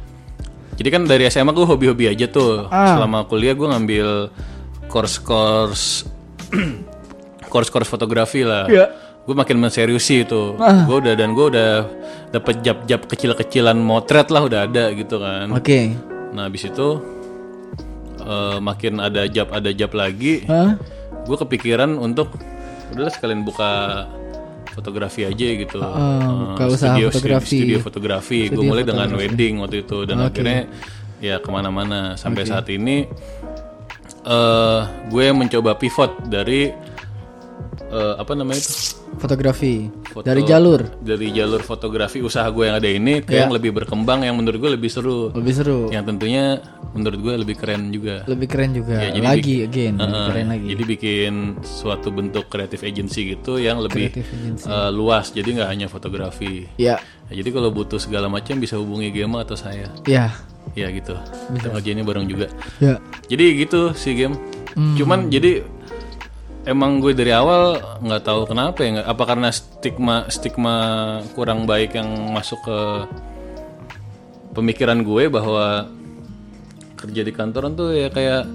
[0.73, 2.65] Jadi kan dari SMA gue hobi-hobi aja tuh.
[2.73, 2.97] Ah.
[2.97, 4.34] Selama kuliah gue ngambil
[4.89, 6.09] course-course
[7.53, 8.65] course-course fotografi lah.
[8.65, 8.89] Iya.
[9.21, 10.57] Gue makin menseriusi itu.
[10.57, 10.81] Ah.
[10.89, 11.71] Gue udah dan gue udah
[12.34, 15.53] dapet jab-jab kecil-kecilan motret lah udah ada gitu kan.
[15.53, 15.79] oke
[16.34, 16.97] Nah, habis itu
[18.25, 20.81] eh, makin ada jab ada jab lagi, Hah?
[21.29, 22.34] gue kepikiran untuk
[22.89, 24.05] udahlah sekalian buka
[24.74, 25.80] fotografi aja gitu.
[25.80, 27.57] Eh, buka usaha studio, fotografi.
[27.61, 28.39] Studio fotografi.
[28.49, 30.67] Gue Studio mulai dengan wedding waktu itu dan akhirnya
[31.24, 33.07] ya ke mana-mana sampai saat ini
[34.24, 36.71] eh gue mencoba pivot dari
[37.94, 38.74] eh, apa namanya itu
[39.16, 43.46] fotografi Foto- dari jalur dari jalur fotografi usaha gue yang ada ini ke Ya.
[43.46, 46.58] yang lebih berkembang yang menurut gue lebih seru lebih seru yang tentunya
[46.91, 50.48] menurut gue lebih keren juga lebih keren juga Ya, jadi lagi again lebih Heeh, keren
[50.50, 54.10] lagi Jadi bikin suatu bentuk kreatif agency gitu yang lebih
[54.60, 55.30] eh, luas.
[55.30, 56.66] Jadi nggak hanya fotografi.
[56.76, 59.88] ya Ya, jadi kalau butuh segala macam bisa hubungi Gema atau saya.
[60.04, 60.34] ya
[60.74, 61.14] Ya gitu.
[61.52, 62.48] Kita ngerjainnya bareng juga.
[62.80, 64.36] ya Jadi gitu sih game.
[64.74, 64.96] Hmm.
[64.96, 65.62] Cuman jadi
[66.64, 69.03] emang gue dari awal nggak tahu kenapa ya.
[69.03, 70.76] Apa karena stigma stigma
[71.36, 72.80] kurang baik yang masuk ke
[74.53, 75.88] pemikiran gue bahwa
[76.99, 78.47] kerja di kantoran tuh ya kayak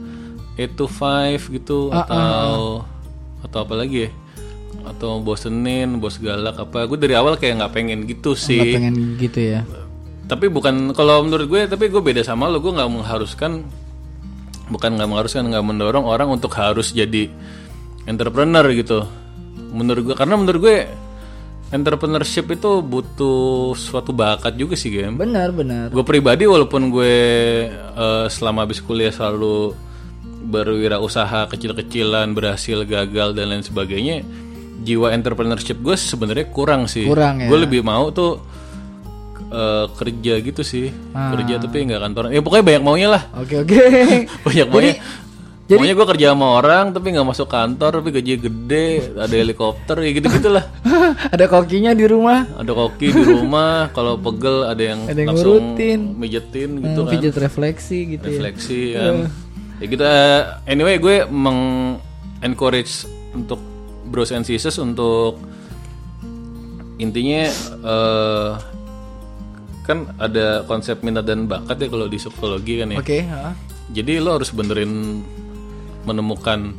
[0.57, 2.83] 8 to 5 gitu Ah, atau
[3.45, 4.11] atau apa lagi ya?
[4.89, 6.89] Atau bosenin bos galak apa?
[6.89, 8.73] Gue dari awal kayak nggak pengen gitu nggak sih.
[8.75, 9.61] pengen gitu ya?
[10.29, 12.61] Tapi bukan kalau menurut gue tapi gue beda sama lo.
[12.61, 13.65] Gue nggak mengharuskan
[14.69, 17.33] bukan nggak mengharuskan nggak mendorong orang untuk harus jadi
[18.09, 19.05] entrepreneur gitu.
[19.69, 20.77] Menurut gue karena menurut gue
[21.69, 25.93] entrepreneurship itu butuh suatu bakat juga sih game benar benar.
[25.93, 27.15] Gue pribadi walaupun gue
[27.77, 29.77] eh, selama habis kuliah selalu
[30.49, 34.25] berwirausaha kecil-kecilan berhasil gagal dan lain sebagainya
[34.81, 37.05] jiwa entrepreneurship gue sebenarnya kurang sih.
[37.05, 37.53] Kurang ya.
[37.53, 38.41] gue lebih mau tuh
[39.53, 40.89] eh, kerja gitu sih.
[41.13, 41.37] Ah.
[41.37, 42.33] kerja tapi nggak kantoran.
[42.33, 43.23] Ya pokoknya banyak maunya lah.
[43.37, 43.77] Oke oke.
[44.49, 44.97] Banyak maunya.
[44.97, 45.27] Jadi-
[45.69, 50.11] Maunya gue kerja sama orang tapi nggak masuk kantor tapi gaji gede ada helikopter ya
[50.17, 50.65] gitu gitulah
[51.35, 52.49] ada kokinya di rumah.
[52.57, 56.01] Ada koki di rumah kalau pegel ada yang Ada yang langsung ngurutin.
[56.17, 58.33] mijetin gitu Hmm, kan refleksi gitu ya.
[58.33, 59.15] Refleksi kan.
[59.77, 61.61] Ya gitu eh, anyway gue meng
[62.41, 63.61] encourage untuk
[64.09, 65.37] bros and sisters untuk
[66.97, 67.45] intinya
[67.85, 68.51] eh,
[69.85, 72.99] kan ada konsep minat dan bakat ya kalau di psikologi kan ya.
[72.99, 73.53] Oke ha.
[73.89, 75.21] jadi lo harus benerin
[76.09, 76.73] menemukan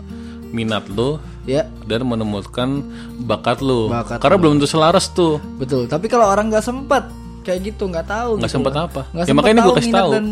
[0.49, 1.69] minat lo ya.
[1.85, 2.81] dan menemukan
[3.21, 5.37] bakat lo Bakat karena belum tentu selaras tuh.
[5.61, 5.85] Betul.
[5.85, 7.09] Tapi kalau orang nggak sempat
[7.45, 8.85] kayak gitu nggak tahu nggak gitu sempat loh.
[8.89, 9.01] apa?
[9.13, 10.11] Nggak ya makanya ini gue kasih tahu.
[10.11, 10.25] dan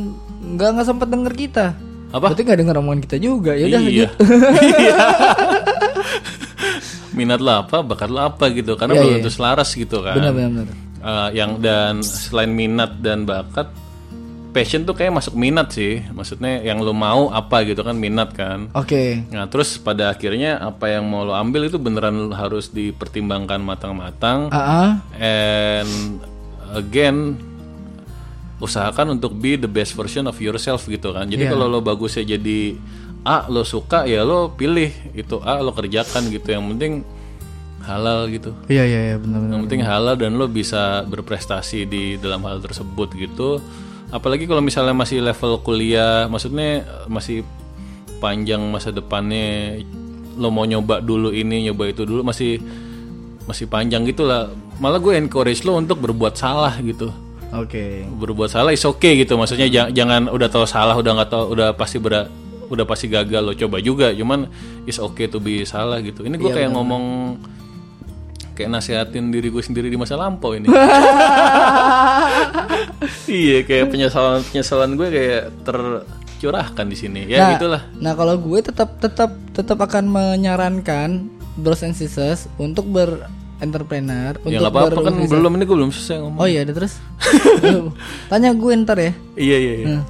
[0.57, 1.65] nggak nggak sempat denger kita.
[2.07, 2.31] Apa?
[2.31, 3.89] berarti nggak denger omongan kita juga ya udah iya.
[3.89, 4.05] gitu.
[4.81, 4.95] Iya.
[7.17, 8.77] minat lo apa bakat lo apa gitu.
[8.77, 9.17] Karena Iya, belum iya.
[9.21, 10.15] tentu selaras gitu kan.
[10.17, 10.75] Benar benar benar.
[10.97, 13.69] Eh, yang dan selain minat dan bakat
[14.57, 16.01] passion tuh kayak masuk minat sih.
[16.09, 18.73] Maksudnya yang lo mau apa gitu kan minat kan.
[18.73, 19.21] Oke.
[19.29, 24.49] Nah terus pada akhirnya apa yang mau lo ambil itu beneran harus dipertimbangkan matang-matang.
[24.49, 24.91] Ah ah.
[25.21, 26.17] and
[26.73, 27.37] again
[28.57, 31.29] usahakan untuk be the best version of yourself gitu kan.
[31.29, 31.53] Jadi Iya.
[31.53, 32.73] kalau lo bagusnya jadi
[33.27, 36.47] A lo suka ya lo pilih itu A lo kerjakan gitu.
[36.49, 36.93] Yang penting
[37.85, 38.51] halal gitu.
[38.67, 43.13] Iya iya iya benar yang penting halal dan lo bisa berprestasi di dalam hal tersebut
[43.13, 43.61] gitu
[44.07, 47.43] apalagi kalau misalnya masih level kuliah maksudnya masih
[48.23, 49.81] panjang masa depannya
[50.37, 52.61] lo mau nyoba dulu ini nyoba itu dulu masih
[53.49, 57.09] masih panjang gitu lah malah gue encourage lo untuk berbuat salah gitu.
[57.55, 58.03] Oke.
[58.05, 61.67] Berbuat salah is okay gitu maksudnya jangan, jangan udah tahu salah udah nggak tahu udah
[61.73, 62.27] pasti berat
[62.67, 64.51] udah pasti gagal lo coba juga cuman
[64.83, 66.27] is okay to be salah gitu.
[66.27, 67.03] Ini gue kayak ngomong
[68.57, 70.65] kayak nasihatin diri gue sendiri di masa lampau ini.
[73.27, 77.21] Iya kayak penyesalan penyesalan gue kayak tercurahkan di sini.
[77.27, 77.81] Ya nah, gitulah.
[77.99, 81.27] nah kalau gue tetap tetap tetap akan menyarankan
[81.59, 86.39] bros and sisters untuk berentrepreneur ya untuk apa-apa kan belum ini gue belum selesai ngomong.
[86.39, 87.03] Oh iya ada terus?
[88.31, 89.11] Tanya gue ntar ya.
[89.35, 89.87] Iya iya, iya.
[89.91, 90.03] Hmm.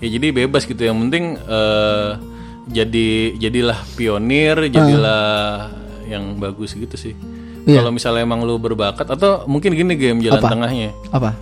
[0.00, 0.80] ya jadi bebas gitu.
[0.80, 2.10] Yang penting eh,
[2.72, 3.08] jadi
[3.38, 5.70] jadilah pionir jadilah
[6.08, 7.14] yang bagus gitu sih
[7.66, 7.82] Iya.
[7.82, 10.48] Kalau misalnya emang lu berbakat atau mungkin gini game jalan Apa?
[10.54, 10.90] tengahnya.
[11.10, 11.34] Apa?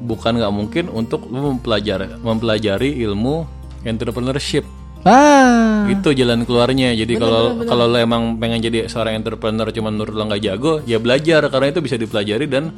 [0.00, 3.42] Bukan nggak mungkin untuk lu mempelajari mempelajari ilmu
[3.82, 4.62] entrepreneurship.
[5.04, 5.84] Ah.
[5.90, 6.94] Itu jalan keluarnya.
[6.94, 10.96] Jadi kalau kalau lo emang pengen jadi seorang entrepreneur cuman menurut lo nggak jago, ya
[10.96, 12.72] belajar karena itu bisa dipelajari dan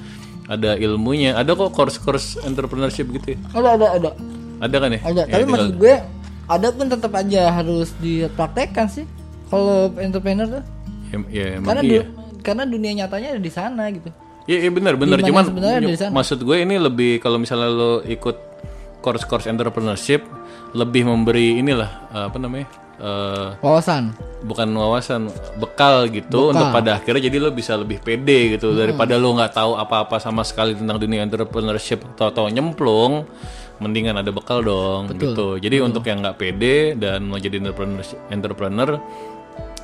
[0.49, 1.37] ada ilmunya.
[1.37, 3.37] Ada kok course-course entrepreneurship gitu.
[3.37, 3.39] ya.
[3.55, 4.11] Ada ada ada.
[4.57, 5.01] Ada kan ya?
[5.05, 5.23] Ada.
[5.23, 5.95] Ya, Tapi tinggal- maksud gue
[6.47, 9.05] ada pun tetap aja harus dipraktekkan sih.
[9.47, 10.65] Kalau entrepreneur tuh.
[11.07, 12.01] ya, ya emang Karena iya.
[12.03, 12.11] du-
[12.45, 14.09] karena dunia nyatanya ada di sana gitu.
[14.47, 15.19] Iya, iya benar benar.
[15.23, 15.45] Cuman
[16.15, 18.37] maksud gue ini lebih kalau misalnya lo ikut
[19.03, 20.23] course-course entrepreneurship
[20.75, 22.69] lebih memberi inilah eh, apa namanya?
[22.97, 24.17] eh, Wawasan.
[24.49, 25.29] bukan wawasan
[25.61, 29.77] bekal gitu untuk pada akhirnya jadi lo bisa lebih pede gitu daripada lo nggak tahu
[29.77, 33.29] apa-apa sama sekali tentang dunia entrepreneurship atau nyemplung
[33.85, 38.01] mendingan ada bekal dong gitu jadi untuk yang nggak pede dan mau jadi entrepreneur
[38.33, 38.97] entrepreneur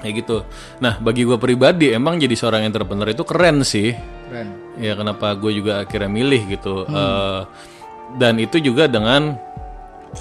[0.03, 0.43] kayak gitu
[0.79, 3.95] nah bagi gue pribadi emang jadi seorang entrepreneur itu keren sih
[4.27, 4.49] Keren.
[4.77, 7.41] ya kenapa gue juga akhirnya milih gitu Eh,
[8.13, 9.39] dan itu juga dengan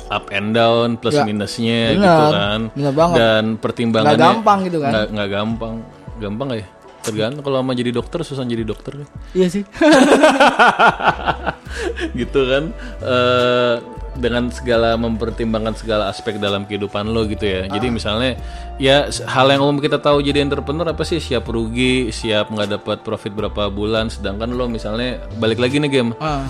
[0.07, 1.99] up and down plus minusnya benar.
[1.99, 2.59] gitu kan
[2.93, 3.15] banget.
[3.17, 4.91] dan pertimbangannya Nggak gampang gitu kan.
[4.93, 5.73] nggak nggak gampang
[6.17, 6.67] gampang nggak ya
[7.01, 8.93] tergantung kalau mau jadi dokter susah jadi dokter.
[9.33, 9.65] Iya sih.
[12.13, 12.63] gitu kan
[13.01, 13.75] Eh
[14.21, 17.91] dengan segala mempertimbangkan segala aspek dalam kehidupan lo gitu ya jadi Ah.
[17.91, 18.31] misalnya
[18.77, 22.97] ya hal yang umum kita tahu jadi entrepreneur apa sih siap rugi siap nggak dapat
[23.01, 26.45] profit berapa bulan sedangkan lo misalnya balik lagi nih game ah.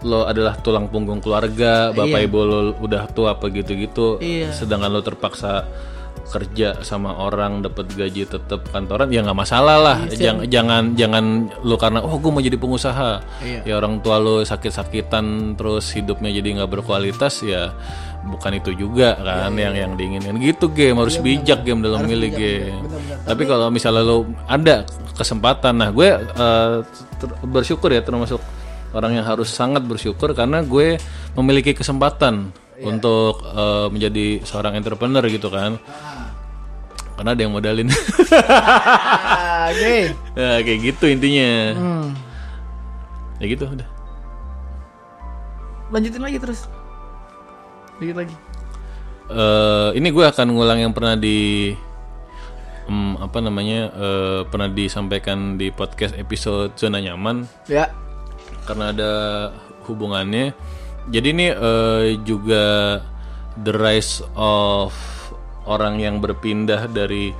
[0.00, 4.54] lo adalah tulang punggung keluarga, bapak ibu lo udah tua apa gitu-gitu, Iya.
[4.54, 5.66] sedangkan lo terpaksa
[6.28, 9.98] kerja sama orang dapat gaji tetap kantoran ya nggak masalah lah.
[10.12, 11.24] Jangan jangan jangan
[11.64, 13.10] lo karena oh gue mau jadi pengusaha.
[13.64, 17.72] Ya orang tua lo sakit-sakitan terus hidupnya jadi nggak berkualitas ya
[18.28, 22.76] bukan itu juga kan yang yang diinginkan gitu game harus bijak game dalam milih game
[23.24, 24.84] tapi kalau misalnya lo ada
[25.16, 26.18] kesempatan nah gue
[27.16, 28.42] ter- bersyukur ya termasuk
[28.92, 30.98] orang yang harus sangat bersyukur karena gue
[31.38, 35.78] memiliki kesempatan untuk eh, menjadi seorang entrepreneur gitu kan
[37.18, 37.90] karena ada yang modalin
[38.30, 40.14] Ah, Oke.
[40.38, 42.06] ya, kayak gitu intinya Hmm.
[43.36, 43.88] ya gitu udah
[45.88, 46.68] Lanjutin lagi terus.
[47.96, 48.34] Dikit lagi.
[49.28, 51.72] Eh, ini gue akan ngulang yang pernah di
[52.84, 57.88] em, apa namanya eh, pernah disampaikan di podcast episode zona nyaman Ya.
[58.64, 59.12] karena ada
[59.84, 60.52] hubungannya.
[61.08, 63.00] Jadi ini eh, juga
[63.56, 64.92] the rise of
[65.68, 67.36] orang yang berpindah dari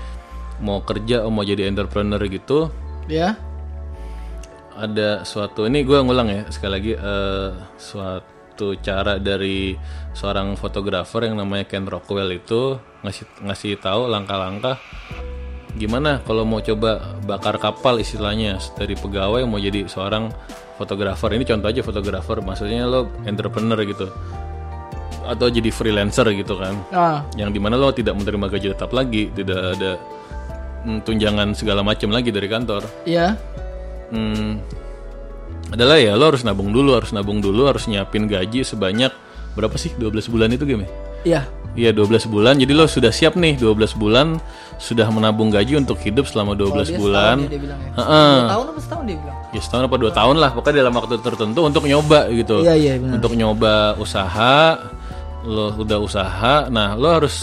[0.61, 2.69] mau kerja atau mau jadi entrepreneur gitu.
[3.09, 3.41] Ya.
[4.79, 7.51] Ada suatu ini gue ngulang ya sekali lagi eh,
[7.81, 9.75] suatu cara dari
[10.15, 14.79] seorang fotografer yang namanya Ken Rockwell itu ngasih ngasih tahu langkah-langkah
[15.79, 20.35] gimana kalau mau coba bakar kapal istilahnya dari pegawai mau jadi seorang
[20.75, 24.11] fotografer ini contoh aja fotografer maksudnya lo entrepreneur gitu
[25.29, 27.21] atau jadi freelancer gitu kan Ah.
[27.35, 30.01] yang di mana lo tidak menerima gaji tetap lagi tidak ada
[30.83, 33.37] mm, tunjangan segala macam lagi dari kantor Iya.
[34.09, 34.51] hmm,
[35.71, 39.13] adalah ya lo harus nabung dulu harus nabung dulu harus nyiapin gaji sebanyak
[39.53, 40.89] berapa sih 12 bulan itu game
[41.21, 41.45] Iya.
[41.75, 44.39] Iya 12 bulan jadi lo sudah siap nih 12 bulan
[44.79, 47.91] sudah menabung gaji untuk hidup selama 12 bulan Dia bilang ya.
[47.99, 48.35] Heeh.
[48.39, 49.37] Dua tahun apa setahun dia bilang?
[49.49, 52.93] ya setahun apa dua tahun lah pokoknya dalam waktu tertentu untuk nyoba gitu Iya iya
[52.97, 53.15] benar.
[53.19, 54.57] untuk nyoba usaha
[55.47, 57.37] lo udah usaha nah lo harus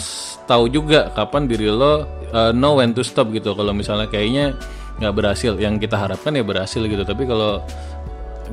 [0.45, 4.55] tahu juga kapan diri lo uh, know when to stop gitu kalau misalnya kayaknya
[4.99, 7.59] nggak berhasil yang kita harapkan ya berhasil gitu tapi kalau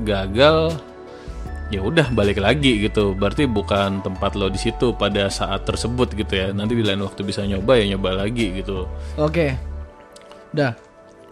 [0.02, 0.74] gagal
[1.72, 6.32] ya udah balik lagi gitu berarti bukan tempat lo di situ pada saat tersebut gitu
[6.36, 8.84] ya nanti di lain waktu bisa nyoba ya nyoba lagi gitu
[9.16, 9.56] Oke.
[10.52, 10.76] Udah.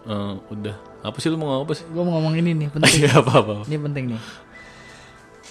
[0.01, 2.93] Eh, udah apa sih lo mau ngomong apa sih Gue mau ngomong ini nih penting.
[3.05, 4.21] ya apa apa Ini penting nih.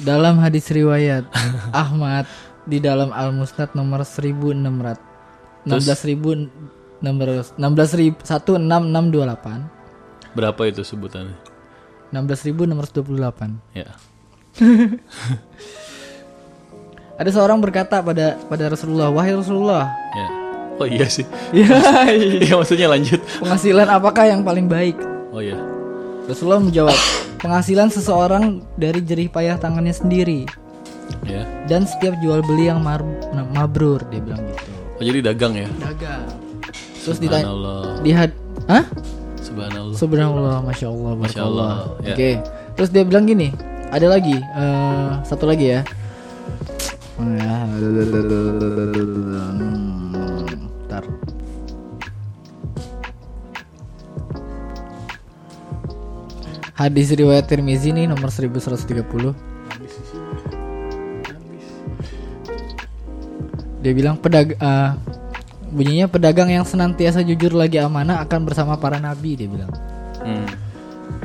[0.03, 1.23] Dalam hadis riwayat
[1.87, 2.27] Ahmad
[2.71, 11.35] di dalam Al Musnad nomor 1600 16.000 nomor 16.000 1628 berapa itu sebutannya
[12.14, 13.91] 16.628 ya
[17.21, 20.29] Ada seorang berkata pada pada Rasulullah, "Wahai Rasulullah, Ya.
[20.81, 21.29] Oh iya sih.
[21.53, 21.68] ya,
[22.49, 23.21] Iya maksudnya lanjut.
[23.45, 24.97] penghasilan apakah yang paling baik?"
[25.29, 25.61] Oh iya.
[26.25, 26.97] Rasulullah menjawab,
[27.45, 30.49] "Penghasilan seseorang dari jerih payah tangannya sendiri
[31.23, 31.45] Ya.
[31.67, 33.05] dan setiap jual beli yang mar-
[33.53, 34.71] mabrur," dia bilang gitu.
[34.97, 35.69] Oh jadi dagang ya.
[35.79, 36.25] Dagang.
[37.01, 37.83] Terus ditanya, Subhanallah.
[38.05, 38.31] dihad,
[38.69, 38.85] Hah?
[39.41, 39.97] Subhanallah.
[39.97, 41.41] Subhanallah, masya Allah, Masya.
[41.43, 41.73] Allah,
[42.05, 42.15] ya.
[42.15, 42.31] Oke.
[42.77, 43.49] Terus dia bilang gini,
[43.89, 45.81] ada lagi, eh, satu lagi ya.
[50.87, 51.05] Ntar.
[56.75, 59.37] Hadis riwayat Tirmizi nih nomor 1130.
[63.81, 64.91] Dia bilang pedag eh,
[65.70, 69.72] bunyinya pedagang yang senantiasa jujur lagi amanah akan bersama para nabi dia bilang.
[70.20, 70.47] Hmm.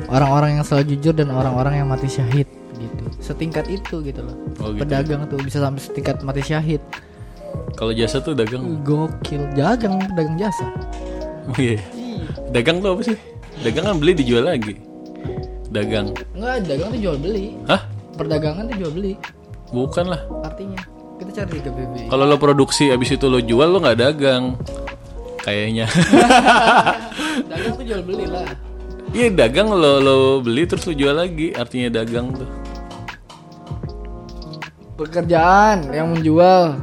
[0.06, 2.46] Orang-orang yang selalu jujur dan orang-orang yang mati syahid
[2.78, 3.04] gitu.
[3.20, 4.36] Setingkat itu gitu loh.
[4.62, 6.80] Oh, gitu pedagang tuh bisa sampai setingkat mati syahid.
[7.76, 8.80] Kalau jasa tuh dagang.
[8.84, 10.66] Gokil, dagang pedagang jasa.
[11.46, 11.80] Oh iya.
[12.50, 13.16] Dagang tuh apa sih?
[13.62, 14.76] Dagang kan beli dijual lagi.
[15.68, 16.14] Dagang.
[16.32, 17.46] Enggak, dagang tuh jual beli.
[17.68, 17.82] Hah?
[18.16, 19.12] Perdagangan tuh jual beli
[19.74, 20.22] Bukan lah.
[20.46, 20.80] artinya.
[21.16, 22.06] Kita cari ke BBI.
[22.12, 24.56] Kalau lo produksi abis itu lo jual lo nggak dagang.
[25.40, 25.86] Kayaknya.
[27.50, 28.46] dagang tuh jual beli lah.
[29.16, 31.56] Iya dagang lo lo beli terus lo jual lagi.
[31.56, 32.48] Artinya dagang tuh.
[34.96, 36.76] Pekerjaan yang menjual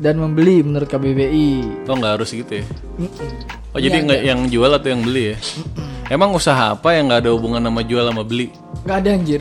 [0.00, 1.84] dan membeli menurut KBBI.
[1.88, 2.64] Kok nggak harus gitu ya?
[3.00, 3.30] Mm-mm.
[3.76, 5.36] Oh jadi nggak yang jual atau yang beli ya?
[6.08, 8.48] Emang usaha apa yang nggak ada hubungan sama jual sama beli?
[8.84, 9.40] Nggak ada anjir.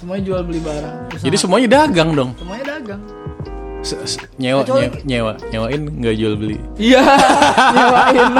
[0.00, 0.96] Semuanya jual beli barang.
[1.12, 1.24] Usaha.
[1.28, 2.30] Jadi semuanya dagang dong.
[2.40, 3.00] semuanya dagang.
[3.80, 6.60] Se- se- nyewa, nyewa, nyewa, nyewain nggak jual beli.
[6.76, 7.00] Iya,
[7.74, 8.32] nyewain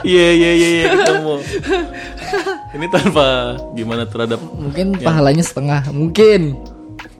[0.00, 1.34] Iya iya iya iya ketemu.
[2.70, 3.26] Ini tanpa
[3.74, 6.54] gimana terhadap Mungkin pahalanya setengah, mungkin.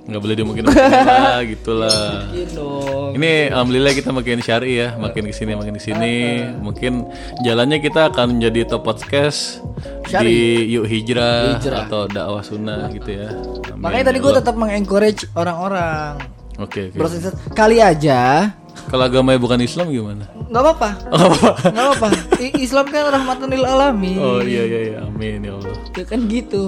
[0.00, 2.30] nggak boleh dimungkin lah gitulah.
[2.30, 3.14] Mungkin.
[3.14, 6.14] Ini alhamdulillah kita makin syari ya, makin ke sini makin ke sini.
[6.56, 7.06] Mungkin
[7.42, 9.62] jalannya kita akan menjadi top podcast
[10.08, 11.86] di Yuk Hijrah, Hijrah.
[11.86, 13.30] atau dakwah sunnah gitu ya.
[13.70, 13.82] Amin.
[13.82, 16.18] Makanya tadi gue tetap mengencourage orang-orang.
[16.61, 16.96] Oke oke.
[16.96, 18.52] Bro, sisters, kali aja
[18.86, 20.24] Kalau agamanya bukan Islam gimana?
[20.46, 20.90] nggak apa-apa.
[21.06, 21.50] Oh, nggak apa-apa.
[21.70, 22.08] Nggak apa-apa.
[22.38, 24.16] I- Islam kan rahmatan lil alamin.
[24.16, 25.76] Oh iya iya iya, amin ya Allah.
[25.92, 26.62] Ya kan gitu.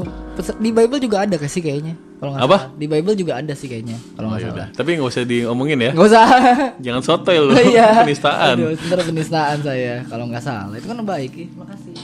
[0.56, 1.94] Di Bible juga ada kasih kayaknya.
[2.16, 2.56] Kalau Apa?
[2.62, 2.62] salah.
[2.74, 3.98] Di Bible juga ada sih kayaknya.
[4.12, 4.66] Kalau Oh, nggak salah.
[4.70, 5.90] Tapi nggak usah diomongin ya.
[5.90, 6.26] Nggak usah.
[6.78, 7.88] Jangan sotoy lu, Iya.
[8.00, 8.54] penistaan.
[8.56, 9.94] Aduh, Ntar penistaan saya.
[10.04, 11.32] Kalau nggak salah itu kan baik.
[11.34, 11.96] Ih, Makasih.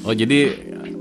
[0.00, 0.38] Oh jadi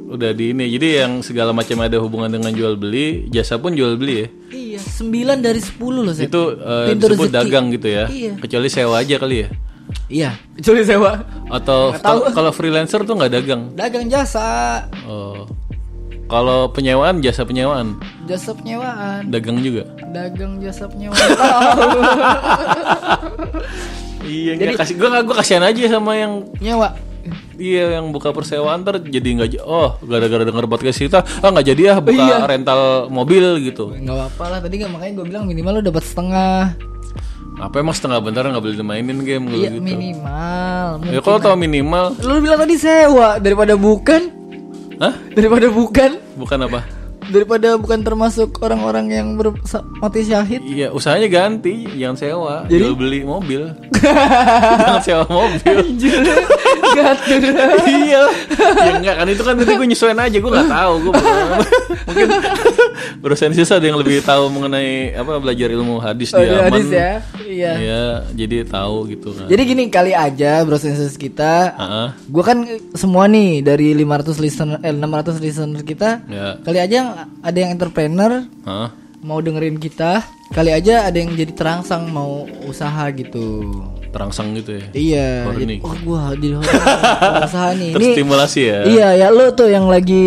[0.09, 0.65] udah di ini.
[0.69, 4.27] Jadi yang segala macam ada hubungan dengan jual beli, jasa pun jual beli ya.
[4.49, 6.25] Iya, 9 dari 10 loh saya.
[6.25, 7.37] Itu Pintu disebut rezeki.
[7.37, 8.05] dagang gitu ya.
[8.05, 8.33] Iya.
[8.37, 9.49] Kecuali sewa aja kali ya.
[10.07, 11.11] Iya, kecuali sewa.
[11.47, 11.93] Atau
[12.29, 13.61] kalau freelancer tuh nggak dagang.
[13.73, 15.45] Dagang jasa, Oh.
[16.25, 19.89] Kalau penyewaan jasa penyewaan, jasa penyewaan, dagang juga.
[20.09, 21.17] dagang jasa penyewaan.
[24.19, 26.93] Iya, jadi kasih gua gua kasihan aja sama yang Nyewa.
[27.55, 31.83] Iya yang buka persewaan ntar jadi nggak oh gara-gara denger podcast kita ah nggak jadi
[31.89, 32.37] ah buka Iya.
[32.45, 33.91] rental mobil gitu.
[33.91, 34.59] Nggak apa-apa lah.
[34.59, 36.61] Tadi nggak makanya gue bilang minimal lo dapat setengah.
[37.59, 39.83] Apa emang setengah bentar nggak boleh dimainin game Iya gitu?
[39.83, 40.87] minimal.
[41.05, 44.21] Ya kalau tau minimal, Lu bilang tadi sewa daripada bukan,
[44.97, 45.11] hah?
[45.29, 46.79] daripada bukan, Bukan apa?
[47.29, 50.61] Daripada bukan termasuk orang-orang yang ber- sa- mati syahid.
[50.61, 52.81] Iya, usahanya ganti, jangan sewa, Jadi?
[52.81, 53.69] jual beli mobil.
[54.81, 55.75] jangan sewa mobil.
[56.89, 57.41] Gatur.
[57.85, 58.21] iya,
[58.57, 61.11] ya enggak kan itu kan tadi gue nyesuaiin aja, gue nggak tahu, gue
[62.01, 62.27] mungkin
[63.19, 66.65] berusaha sisa ada yang lebih tahu mengenai apa belajar ilmu hadis Oh, di Yaman.
[66.67, 67.11] hadis ya.
[67.39, 67.71] Iya.
[67.75, 68.01] Iya,
[68.35, 69.45] jadi tahu gitu kan.
[69.45, 72.07] Jadi gini kali aja bro sensus kita Heeh.
[72.27, 72.57] Gue kan
[72.93, 78.31] semua nih dari 500 listener eh 600 listener kita ya, kali aja ada yang entrepreneur
[78.45, 78.89] Heeh.
[79.19, 83.69] mau dengerin kita kali aja ada yang jadi terangsang mau usaha gitu
[84.09, 84.85] terangsang gitu ya.
[84.91, 85.61] iya Horny.
[85.61, 86.57] jadi, oh gua horny,
[87.39, 88.79] usaha nih ini Terstimulasi ya.
[88.83, 90.25] iya ya lo tuh yang lagi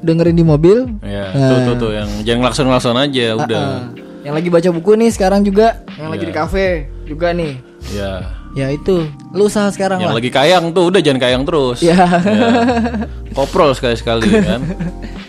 [0.00, 3.60] dengerin di mobil Ya, tuh tuh tuh yang jangan langsung-langsung aja udah.
[3.60, 3.80] ah,
[4.20, 6.66] yang lagi baca buku nih sekarang juga yang lagi di kafe
[7.04, 7.60] juga nih
[7.90, 8.39] Ya.
[8.50, 11.78] Ya itu lu usaha sekarang Yang lah lagi kayang tuh udah jangan kayang terus.
[11.80, 11.94] ya
[13.30, 14.60] Koprol sekali-sekali kan.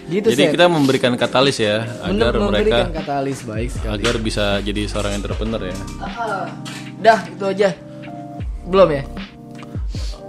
[0.07, 4.45] gitu Jadi sih kita memberikan katalis ya agar mereka memberikan katalis baik sekali agar bisa
[4.59, 5.75] jadi seorang entrepreneur ya.
[5.99, 6.49] Ah,
[6.97, 7.69] dah itu aja
[8.63, 9.03] belum ya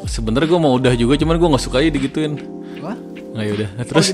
[0.03, 2.35] Sebenernya gue mau udah juga, cuman gue nggak suka aja digituin.
[2.83, 2.99] Wah?
[3.33, 4.11] Nah yaudah, terus.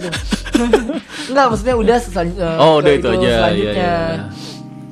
[1.32, 3.96] Enggak, maksudnya udah selan- eh, oh udah itu aja, iya iya.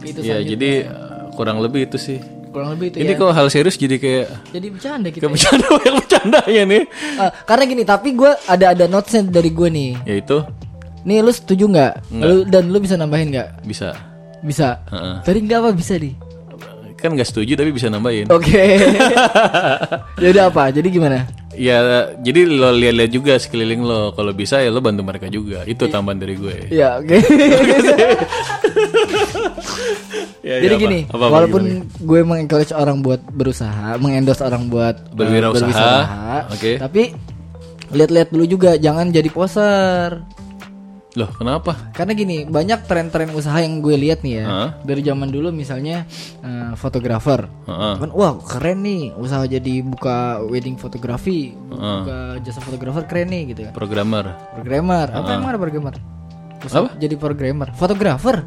[0.00, 0.48] Itu selanjutnya.
[0.48, 2.18] jadi eh, kurang lebih itu sih.
[2.56, 3.20] Kurang lebih itu Ini ya.
[3.20, 5.20] kok hal serius jadi kayak Jadi bercanda kita.
[5.20, 6.82] kayak bercanda yang bercandanya nih.
[7.20, 9.90] Ah, karena gini, tapi gue ada ada notesnya dari gue nih.
[10.08, 10.40] Yaitu
[11.04, 11.92] Nih lu setuju nggak?
[12.16, 13.60] Lu dan lu bisa nambahin nggak?
[13.62, 13.92] bisa.
[14.40, 14.80] Bisa.
[14.88, 15.14] Heeh.
[15.20, 16.16] Tadi nggak apa bisa di?
[16.96, 18.24] Kan nggak setuju tapi bisa nambahin.
[18.32, 18.80] Oke.
[20.24, 20.72] ya udah apa?
[20.72, 21.28] Jadi gimana?
[21.56, 24.12] Ya, jadi lo lihat-lihat juga sekeliling lo.
[24.12, 25.64] Kalau bisa ya lo bantu mereka juga.
[25.64, 26.56] Itu tambahan dari gue.
[26.76, 27.16] Ya oke.
[30.46, 31.18] Ya, Jadi ya, gini, apa?
[31.18, 32.06] Apa, apa, walaupun gimana?
[32.06, 36.70] gue mengencourage orang buat berusaha, mengendorse orang buat uh, Berwirausaha, oke.
[36.78, 37.02] Tapi
[37.90, 40.22] lihat-lihat dulu juga, jangan jadi poser.
[41.16, 41.72] Loh, kenapa?
[41.96, 44.44] Karena gini, banyak tren-tren usaha yang gue lihat nih ya.
[44.44, 44.68] Hah?
[44.84, 46.04] Dari zaman dulu misalnya
[46.44, 47.48] eh, fotografer.
[47.64, 53.60] Kan wah, keren nih usaha jadi buka wedding fotografi, buka jasa fotografer keren nih gitu
[53.64, 53.70] ya.
[53.72, 54.36] Programmer.
[54.60, 55.08] Programmer.
[55.08, 55.96] Apa yang mana programmer?
[56.60, 58.44] Usaha Jadi programmer, fotografer.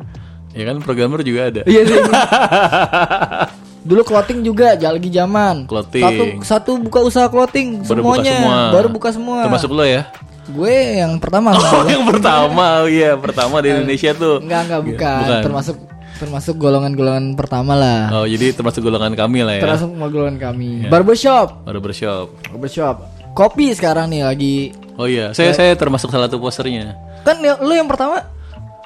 [0.53, 1.61] Ya kan programmer juga ada.
[1.65, 1.97] Iya sih.
[3.89, 5.65] Dulu clothing juga lagi zaman.
[5.65, 6.03] Clothing.
[6.05, 8.33] Satu satu buka usaha clothing Baru buka semuanya.
[8.37, 8.57] semua.
[8.69, 9.39] Baru buka semua.
[9.49, 10.05] Termasuk lo ya?
[10.49, 11.53] Gue yang pertama.
[11.53, 14.41] Oh, yang pertama, oh iya, pertama di Indonesia tuh.
[14.41, 15.21] Enggak enggak bukan.
[15.23, 15.43] bukan.
[15.45, 15.77] Termasuk
[16.19, 18.11] termasuk golongan-golongan pertama lah.
[18.11, 19.63] Oh, jadi termasuk golongan kami lah ya.
[19.63, 20.89] Termasuk golongan kami.
[20.91, 21.63] Barbershop.
[21.63, 22.35] Barbershop.
[22.51, 22.95] Barbershop.
[23.31, 24.57] Kopi sekarang nih lagi.
[24.99, 26.97] Oh iya, saya saya termasuk salah satu posternya.
[27.23, 28.19] Kan ya- lu yang pertama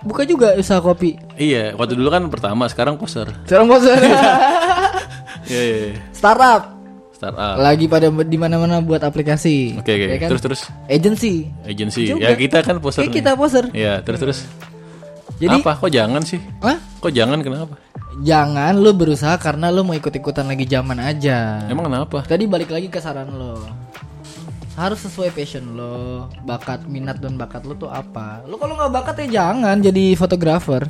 [0.06, 1.18] buka juga usaha kopi.
[1.34, 3.32] Iya, waktu dulu kan pertama, sekarang poster.
[3.50, 3.82] Sekarang mau
[5.44, 6.00] Iya, iya, iya.
[6.16, 6.83] startup
[7.24, 7.56] Startup.
[7.56, 9.80] lagi pada di mana-mana buat aplikasi.
[9.80, 10.08] Oke, oke.
[10.12, 10.30] Ya kan?
[10.36, 10.62] Terus terus
[10.92, 11.48] Agency.
[11.64, 12.12] agency.
[12.12, 12.28] Juga.
[12.28, 12.84] Ya kita kan.
[12.84, 13.16] Kayak nih.
[13.16, 13.66] kita poster.
[13.72, 14.40] Iya, terus terus.
[15.40, 15.72] Jadi apa?
[15.80, 16.40] Kok jangan sih?
[16.62, 16.78] Hah?
[17.00, 17.76] Kok jangan kenapa?
[18.22, 21.66] Jangan lu berusaha karena lu mau ikut-ikutan lagi zaman aja.
[21.66, 22.22] Emang kenapa?
[22.28, 23.58] Tadi balik lagi ke saran lo.
[24.74, 28.42] Harus sesuai passion lo, bakat, minat dan bakat lo tuh apa?
[28.50, 30.86] Lo kalau nggak bakat ya jangan jadi fotografer.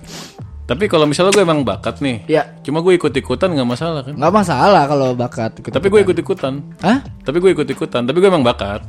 [0.63, 4.15] Tapi kalau misalnya gue emang bakat nih, Ya, cuma gue ikut-ikutan nggak masalah kan?
[4.15, 5.51] nggak masalah kalau bakat.
[5.57, 6.53] ikut- Tapi gue ikut-ikutan.
[6.79, 7.03] Hah?
[7.19, 8.01] Tapi gue ikut-ikutan.
[8.01, 8.79] Tapi gue emang bakat.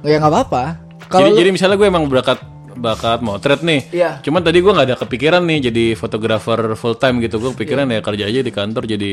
[0.00, 0.64] Ya nggak apa-apa.
[1.08, 2.38] Kalau Jadi, lu- jadi misalnya gue emang bakat
[2.76, 3.88] bakat motret nih.
[3.90, 4.20] Iya.
[4.20, 7.40] Cuman tadi gue nggak ada kepikiran nih jadi fotografer full time gitu.
[7.40, 9.10] Gue kepikiran ya kerja aja di kantor jadi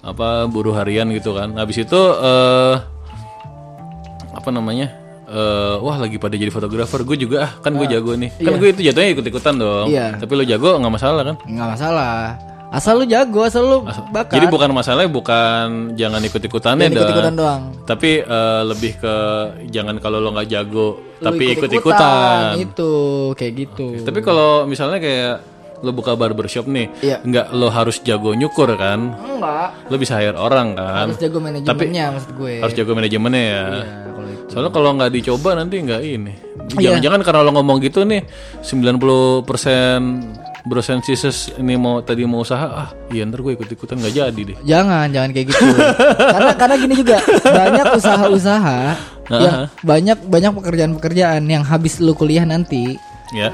[0.00, 1.52] apa buruh harian gitu kan.
[1.52, 2.74] Habis itu eh
[4.32, 4.96] apa namanya?
[5.32, 8.68] Eh wah lagi pada jadi fotografer gue juga ah kan gue jago nih kan gue
[8.70, 10.16] itu jatuhnya ikut ikutan dong Iya.
[10.16, 12.16] tapi lo jago nggak masalah kan nggak masalah.
[12.72, 13.78] Asal lu jago, asal lu
[14.10, 14.32] bakat.
[14.32, 17.62] jadi bukan masalahnya bukan jangan ikut ikutannya Jangan ikut-ikutan doang.
[17.84, 19.14] tapi eh, lebih ke
[19.68, 22.90] jangan kalau lo nggak jago Lu tapi ikut ikut-ikutan, ikutan Itu
[23.36, 23.86] kayak gitu.
[24.00, 25.34] Tapi kalau misalnya kayak
[25.82, 27.20] lo buka barbershop nih, Iya.
[27.20, 29.20] nggak lo harus jago nyukur kan?
[29.20, 29.68] Enggak.
[29.86, 31.10] Lo bisa hire orang kan?
[31.10, 32.54] Harus jago manajemennya maksud gue.
[32.56, 33.52] Harus jago manajemennya ya.
[33.52, 34.11] Ya, itu.
[34.52, 36.32] Soalnya kalau nggak dicoba nanti nggak ini.
[36.76, 36.92] Iya.
[37.00, 38.20] Jangan-jangan karena lo ngomong gitu nih,
[38.60, 39.42] 90%
[40.62, 44.56] brosensises ini mau tadi mau usaha, ah iya ntar gue ikut-ikutan nggak jadi deh.
[44.62, 45.64] Jangan, jangan kayak gitu.
[46.36, 48.78] karena karena gini juga banyak usaha-usaha
[49.32, 53.00] yang banyak banyak pekerjaan-pekerjaan yang habis lu kuliah nanti
[53.32, 53.48] Ya.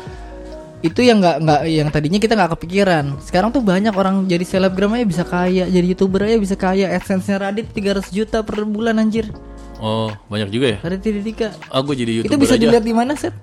[0.83, 3.05] itu yang nggak nggak yang tadinya kita nggak kepikiran.
[3.23, 6.91] Sekarang tuh banyak orang jadi selebgram aja bisa kaya, jadi youtuber aja bisa kaya.
[6.95, 9.31] AdSense-nya Radit 300 juta per bulan anjir.
[9.79, 10.79] Oh banyak juga ya?
[10.83, 11.55] Radit Dika.
[11.71, 12.63] Ah gue jadi Itu youtuber bisa aja.
[12.67, 13.35] dilihat di mana, Set?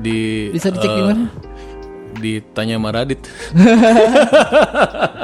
[0.00, 1.24] di Bisa dicek di eh, mana?
[2.18, 3.20] ditanya sama Radit.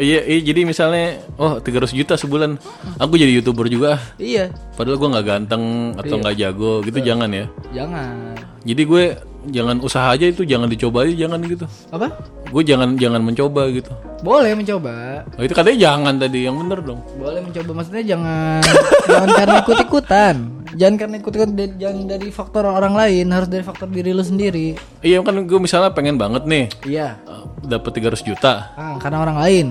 [0.00, 2.56] iya, iya, jadi misalnya, oh 300 juta sebulan,
[2.96, 3.96] aku jadi youtuber juga.
[3.96, 4.00] ah.
[4.16, 7.46] Iya, Padahal gue nggak ganteng atau nggak jago, gitu jangan ya.
[7.70, 8.34] jangan.
[8.64, 9.04] Jadi gue
[9.46, 11.64] jangan usaha aja itu, jangan dicoba aja, jangan gitu.
[11.88, 12.06] Apa?
[12.46, 13.88] Gue jangan jangan mencoba gitu.
[14.20, 15.24] Boleh mencoba.
[15.34, 17.00] Oh, itu katanya jangan tadi, yang bener dong.
[17.16, 18.60] Boleh mencoba maksudnya jangan
[19.06, 20.34] jangan karena ikut-ikutan.
[20.70, 24.76] Jangan karena ikut-ikutan da- jangan dari faktor orang lain, harus dari faktor diri lu sendiri.
[25.00, 27.16] Iya kan gue misalnya pengen banget nih Iya.
[27.24, 28.70] uh, dapat 300 juta.
[28.74, 29.66] Ah, karena orang lain.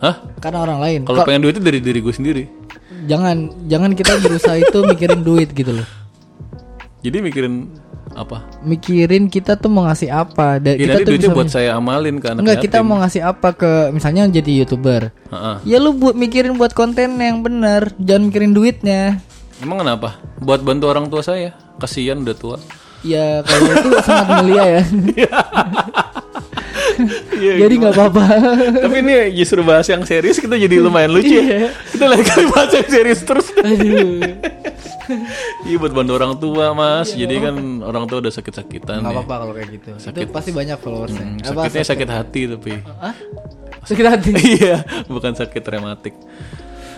[0.00, 0.18] Hah?
[0.40, 1.00] Karena orang lain.
[1.04, 2.44] Kalau pengen duit itu dari diri gue sendiri.
[3.02, 5.86] Jangan jangan kita berusaha itu mikirin duit gitu loh.
[7.02, 7.54] Jadi mikirin
[8.12, 8.46] apa?
[8.62, 10.62] Mikirin kita tuh mau ngasih apa.
[10.62, 12.66] Da- Ya, kita nanti tuh bisa buat saya amalin ke anak Enggak, yatim.
[12.68, 15.02] kita mau ngasih apa ke misalnya jadi YouTuber.
[15.28, 15.56] Heeh.
[15.66, 19.18] Ya lu buat mikirin buat konten yang benar, jangan mikirin duitnya.
[19.58, 20.18] Emang kenapa?
[20.38, 21.54] Buat bantu orang tua saya.
[21.76, 22.56] Kasihan udah tua.
[23.02, 24.82] Ya kalau itu sangat mulia ya.
[27.32, 27.52] Iya.
[27.60, 28.24] jadi nggak apa-apa.
[28.78, 31.70] Tapi ini justru bahas yang serius kita jadi lumayan lucu ya.
[31.88, 33.46] Kita lagi kali bahas yang serius terus.
[33.54, 34.22] Aduh.
[35.62, 37.10] Iya buat bantu orang tua mas.
[37.10, 39.18] Jadi kan orang tua udah sakit-sakitan Nggak ya.
[39.18, 39.90] apa-apa kalau kayak gitu.
[39.98, 41.24] Itu pasti banyak followersnya.
[41.24, 41.60] Hmm, Apa?
[41.64, 42.72] Sakitnya sakit hati tapi.
[42.98, 43.14] Hah?
[43.82, 44.30] Sakit hati.
[44.54, 44.76] Iya,
[45.06, 46.14] bukan sakit rematik.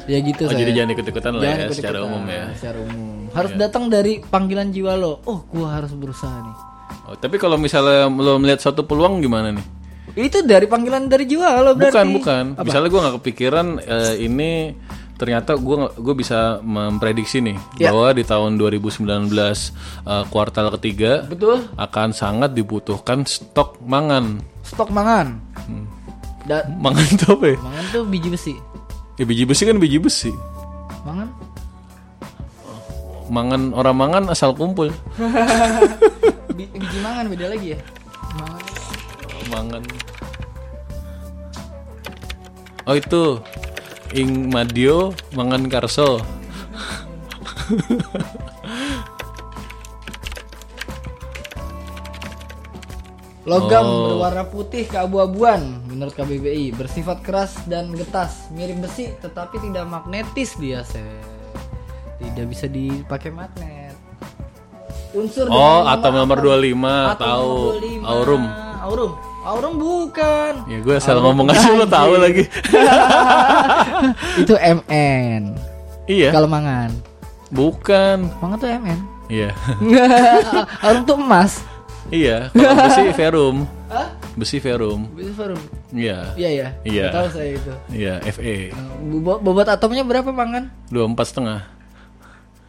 [0.05, 0.61] ya gitu Oh, saya.
[0.61, 2.45] jadi jangan ikut-ikutan lah Jangan ya ikut-ikutan, secara umum ya.
[2.53, 3.19] Secara umum.
[3.33, 5.25] Harus datang dari panggilan jiwa lo.
[5.25, 6.57] Oh, gua harus berusaha nih.
[7.05, 9.65] Oh, tapi kalau misalnya lo melihat suatu peluang gimana nih?
[10.15, 11.91] Itu dari panggilan dari jiwa lo berarti.
[11.93, 12.45] Bukan, bukan.
[12.63, 14.51] Misalnya gue nggak kepikiran eh, ini
[15.15, 17.91] ternyata gue gue bisa memprediksi nih Ya.
[17.91, 21.67] bahwa di tahun 2019 eh, kuartal ketiga Betul.
[21.73, 24.39] akan sangat dibutuhkan stok mangan.
[24.63, 25.39] Stok mangan.
[25.65, 25.87] Hmm.
[26.45, 27.57] Da- Mangan itu apa ya?
[27.59, 28.55] mangan tuh biji besi.
[29.15, 30.31] Ya biji besi kan biji besi.
[31.03, 31.29] Mangan?
[33.25, 34.93] Mangan orang mangan asal kumpul.
[36.57, 37.79] Bi- biji mangan beda lagi ya.
[38.37, 38.63] Mangan.
[39.47, 39.83] Mangan.
[42.85, 43.41] Oh itu
[44.13, 46.21] Ing Madio mangan karso.
[53.45, 54.01] Logam Oh.
[54.09, 60.81] berwarna putih keabu-abuan menurut KBBI, bersifat keras dan getas, mirip besi tetapi tidak magnetis dia,
[60.81, 61.29] Seth.
[62.17, 63.93] Tidak bisa dipakai magnet.
[65.13, 67.53] Unsur Oh, atom nomor 25, Atom tahu.
[67.53, 68.01] nomor 25.
[68.03, 68.45] Aurum.
[68.81, 69.13] Aurum.
[69.45, 70.53] Aurum bukan.
[70.65, 72.49] Ya gue asal ngomong aja lo tahu lagi.
[74.41, 75.53] Itu MN.
[76.09, 76.33] iya.
[76.33, 76.89] Kalau mangan.
[77.53, 78.25] Bukan.
[78.41, 79.01] Mangan tuh MN.
[79.29, 79.53] Iya.
[80.85, 81.61] Aurum tuh emas.
[82.09, 82.49] iya.
[82.51, 83.57] Kalau besi verum.
[83.93, 84.09] Hah?
[84.35, 85.01] Besi verum.
[85.13, 85.61] Bisa Aurum.
[85.93, 86.19] Iya.
[86.35, 86.69] Iya ya.
[86.83, 87.07] Iya.
[87.13, 87.73] Tahu saya itu.
[87.93, 88.15] Iya.
[88.25, 88.73] Fe.
[89.05, 90.73] Bobot, bobot atomnya berapa mangan?
[90.89, 91.69] Dua empat setengah.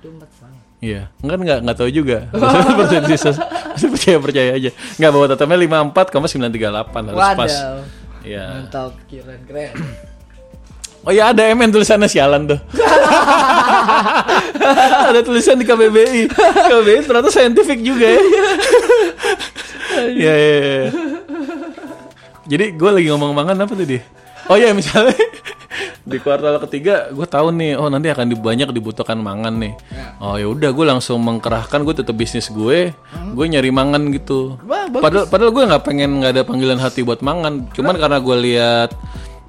[0.04, 0.45] Itu empat setengah.
[0.84, 2.18] Iya, enggak enggak enggak tahu juga.
[3.76, 4.70] Masih percaya percaya aja.
[5.00, 5.58] Enggak bawa tatamnya
[5.92, 7.40] 54,938 harus pas.
[7.40, 7.78] Wadaw.
[8.26, 8.46] Iya.
[8.58, 9.74] Mantap, keren keren.
[11.06, 12.60] Oh ya ada MN tulisannya sialan tuh.
[15.14, 16.34] ada tulisan di KBBI.
[16.34, 18.22] KBBI ternyata saintifik juga ya.
[19.96, 20.34] Iya iya.
[20.34, 20.90] iya.
[22.46, 24.02] Jadi gue lagi ngomong mangan apa tadi?
[24.50, 25.14] Oh ya misalnya
[26.06, 29.74] di kuartal ketiga gue tahu nih oh nanti akan di- banyak dibutuhkan mangan nih.
[30.22, 32.94] Oh ya udah gue langsung mengkerahkan gue tetap bisnis gue,
[33.34, 34.62] gue nyari mangan gitu.
[34.70, 35.02] Wah, bagus.
[35.02, 38.90] Padahal padahal gue nggak pengen nggak ada panggilan hati buat mangan, cuman karena gue lihat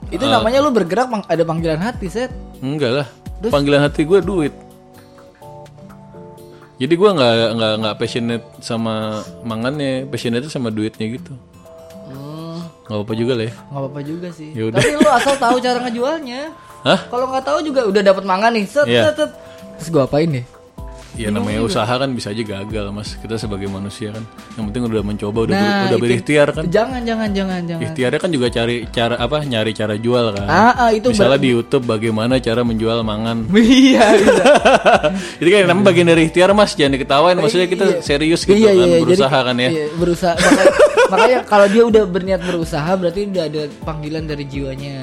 [0.09, 2.33] Itu namanya lu bergerak ada panggilan hati, Set.
[2.65, 3.09] Enggak lah.
[3.53, 4.55] Panggilan hati gue duit.
[6.77, 11.33] Jadi gue nggak nggak nggak passionate sama mangannya, passionate sama duitnya gitu.
[12.87, 13.53] Hmm, Nggak apa juga lah ya.
[13.53, 14.51] nggak apa-apa juga sih.
[14.53, 14.79] Yaudah.
[14.79, 16.41] Tapi lu asal tahu cara ngejualnya.
[16.83, 17.01] Hah?
[17.11, 18.65] Kalau nggak tahu juga udah dapat mangan nih.
[18.65, 19.11] Set, Iya.
[19.11, 19.31] set, set.
[19.77, 20.45] Terus gua apain nih?
[21.17, 23.17] Ya namanya usaha kan bisa aja gagal mas.
[23.17, 24.21] Kita sebagai manusia kan.
[24.55, 26.65] Yang penting udah mencoba, udah ber- Nah, udah itu- berikhtiar kan.
[26.67, 27.83] Jangan, jangan, jangan, jangan.
[27.83, 29.39] Ikhtiarnya kan juga cari cara apa?
[29.41, 30.45] Nyari cara jual kan.
[30.45, 33.49] Ah, ah, itu Misalnya di YouTube bagaimana cara menjual mangan.
[33.57, 34.45] Iya, bisa.
[35.41, 37.35] Jadi kan namanya bagian dari ikhtiar mas, jangan diketawain.
[37.35, 39.71] Maksudnya kita serius gitu Iya, kan, iya, berusaha jadi- kan ya.
[39.71, 40.35] Iya, berusaha.
[40.37, 40.73] Makanya,
[41.09, 44.97] makanya kalau dia udah berniat berusaha berarti udah ada panggilan dari jiwanya.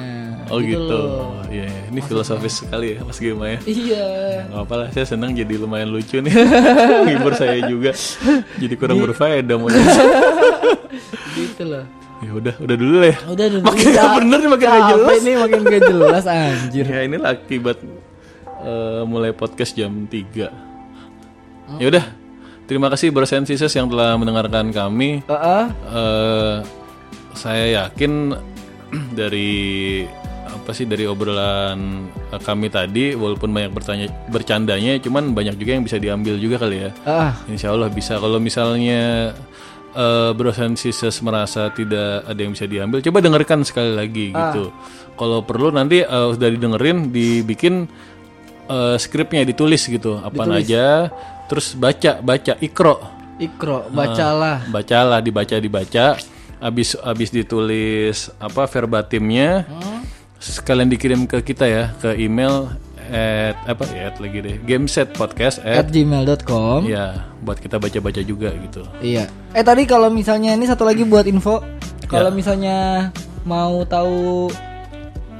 [0.50, 0.80] Oh gitu.
[0.84, 1.40] loh.
[1.48, 1.82] Iya, iya.
[1.88, 3.58] ini filosofis sekali ya Mas Gema ya.
[3.64, 4.06] Iya.
[4.50, 6.32] Gak apa lah, saya senang jadi lumayan lucu nih.
[7.06, 7.94] Menghibur saya juga.
[8.58, 9.68] Jadi kurang berfaedah mau.
[11.34, 11.84] Gitu loh.
[12.22, 13.18] ya udah, udah dulu lah ya.
[13.26, 13.60] Udah udah.
[13.66, 15.18] Makin gak bener nih, makin gak jelas.
[15.20, 16.84] nih makin gak jelas anjir.
[16.86, 17.78] Ya inilah akibat
[18.64, 20.48] eh, mulai podcast jam 3
[21.80, 22.04] Ya udah,
[22.64, 25.24] terima kasih Bro Sensises yang telah mendengarkan kami.
[25.26, 25.64] Heeh.
[25.90, 26.56] eh
[27.34, 28.30] saya yakin
[29.18, 30.06] dari
[30.64, 35.84] apa sih dari obrolan eh, kami tadi walaupun banyak bertanya bercandanya cuman banyak juga yang
[35.84, 36.90] bisa diambil juga kali ya.
[37.04, 38.16] Ah, Insya Allah bisa.
[38.16, 39.36] Kalau misalnya
[39.92, 44.72] eh Bro Sensises merasa tidak ada yang bisa diambil coba dengarkan sekali lagi gitu.
[45.20, 47.84] Kalau perlu nanti eh, udah didengerin dibikin
[48.64, 50.16] eh, skripnya ditulis gitu.
[50.16, 51.12] Apa aja
[51.44, 53.04] terus baca baca ikro.
[53.36, 54.64] Ikro, bacalah.
[54.72, 56.16] bacalah dibaca dibaca.
[56.56, 59.68] Abis abis ditulis apa verbatimnya
[60.44, 62.68] sekalian dikirim ke kita ya ke email
[63.04, 67.98] at apa ya at lagi deh gameset podcast At at gmail.com ya buat kita baca
[67.98, 69.28] baca juga gitu Iya.
[69.52, 71.60] Eh tadi kalau misalnya ini satu lagi buat info,
[72.04, 72.34] kalau Ya.
[72.34, 72.78] misalnya
[73.44, 74.48] mau tahu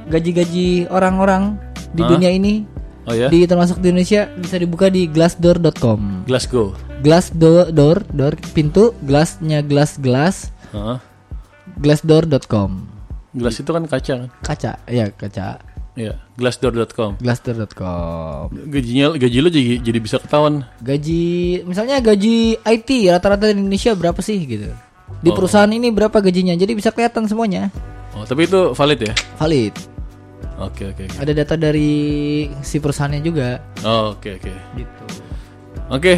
[0.05, 1.57] gaji-gaji orang-orang
[1.91, 2.69] di dunia ini,
[3.05, 6.29] oh ya di termasuk di Indonesia bisa dibuka di glassdoor.com.
[6.29, 10.97] Glasgow Glassdoor, door, door, pintu, glassnya glass glass, Hah?
[11.77, 12.94] glassdoor.com.
[13.35, 15.59] Gelas itu kan kaca kan Kaca, ya kaca.
[15.93, 18.51] ya glassdoor.com Glassdoor.com.
[18.67, 21.23] gajinya gaji lo jadi jadi bisa ketahuan Gaji,
[21.63, 24.71] misalnya gaji IT rata-rata di Indonesia berapa sih gitu?
[25.21, 26.51] Di perusahaan ini berapa gajinya?
[26.51, 27.71] Jadi bisa kelihatan semuanya.
[28.11, 29.73] oh tapi itu valid ya Valid.
[30.57, 31.91] oke oke oke Ada data dari
[32.59, 35.03] si perusahaannya juga oh, oke oke gitu.
[35.85, 36.17] Oke,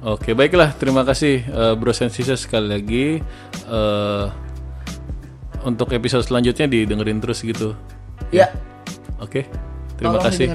[0.00, 0.72] oke baiklah.
[0.72, 3.06] Terima kasih eh, Bro Sensisa sekali lagi.
[3.66, 4.24] eh
[5.66, 7.74] untuk episode selanjutnya didengerin terus gitu.
[8.30, 8.48] Ya,
[9.18, 9.44] Oke,
[9.96, 10.46] terima tolong kasih.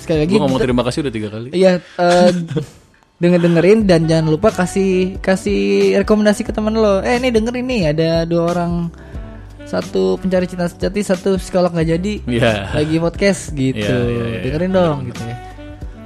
[0.00, 0.32] sekali lagi.
[0.36, 1.48] Gue ngomong terima kasih udah tiga kali.
[1.50, 2.30] Iya, eh,
[3.22, 5.60] denger dengerin dan jangan lupa kasih kasih
[5.98, 7.00] rekomendasi ke teman lo.
[7.00, 8.72] Eh, ini dengerin nih ada dua orang
[9.64, 12.52] satu pencari cinta sejati, satu psikolog nggak jadi Iya.
[12.74, 13.78] lagi podcast gitu.
[13.78, 14.40] Iya, iya, iya.
[14.42, 15.36] Dengerin dong gitu ya.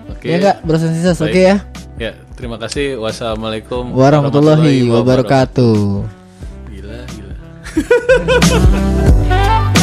[0.05, 0.26] Oke.
[0.28, 1.48] Ya enggak, Bro Sensisas, oke Baik.
[1.48, 1.57] ya.
[1.94, 2.98] Ya, terima kasih.
[2.98, 6.23] Wassalamualaikum Warahmatullahi wabarakatuh.
[7.74, 9.73] 哈哈哈哈哈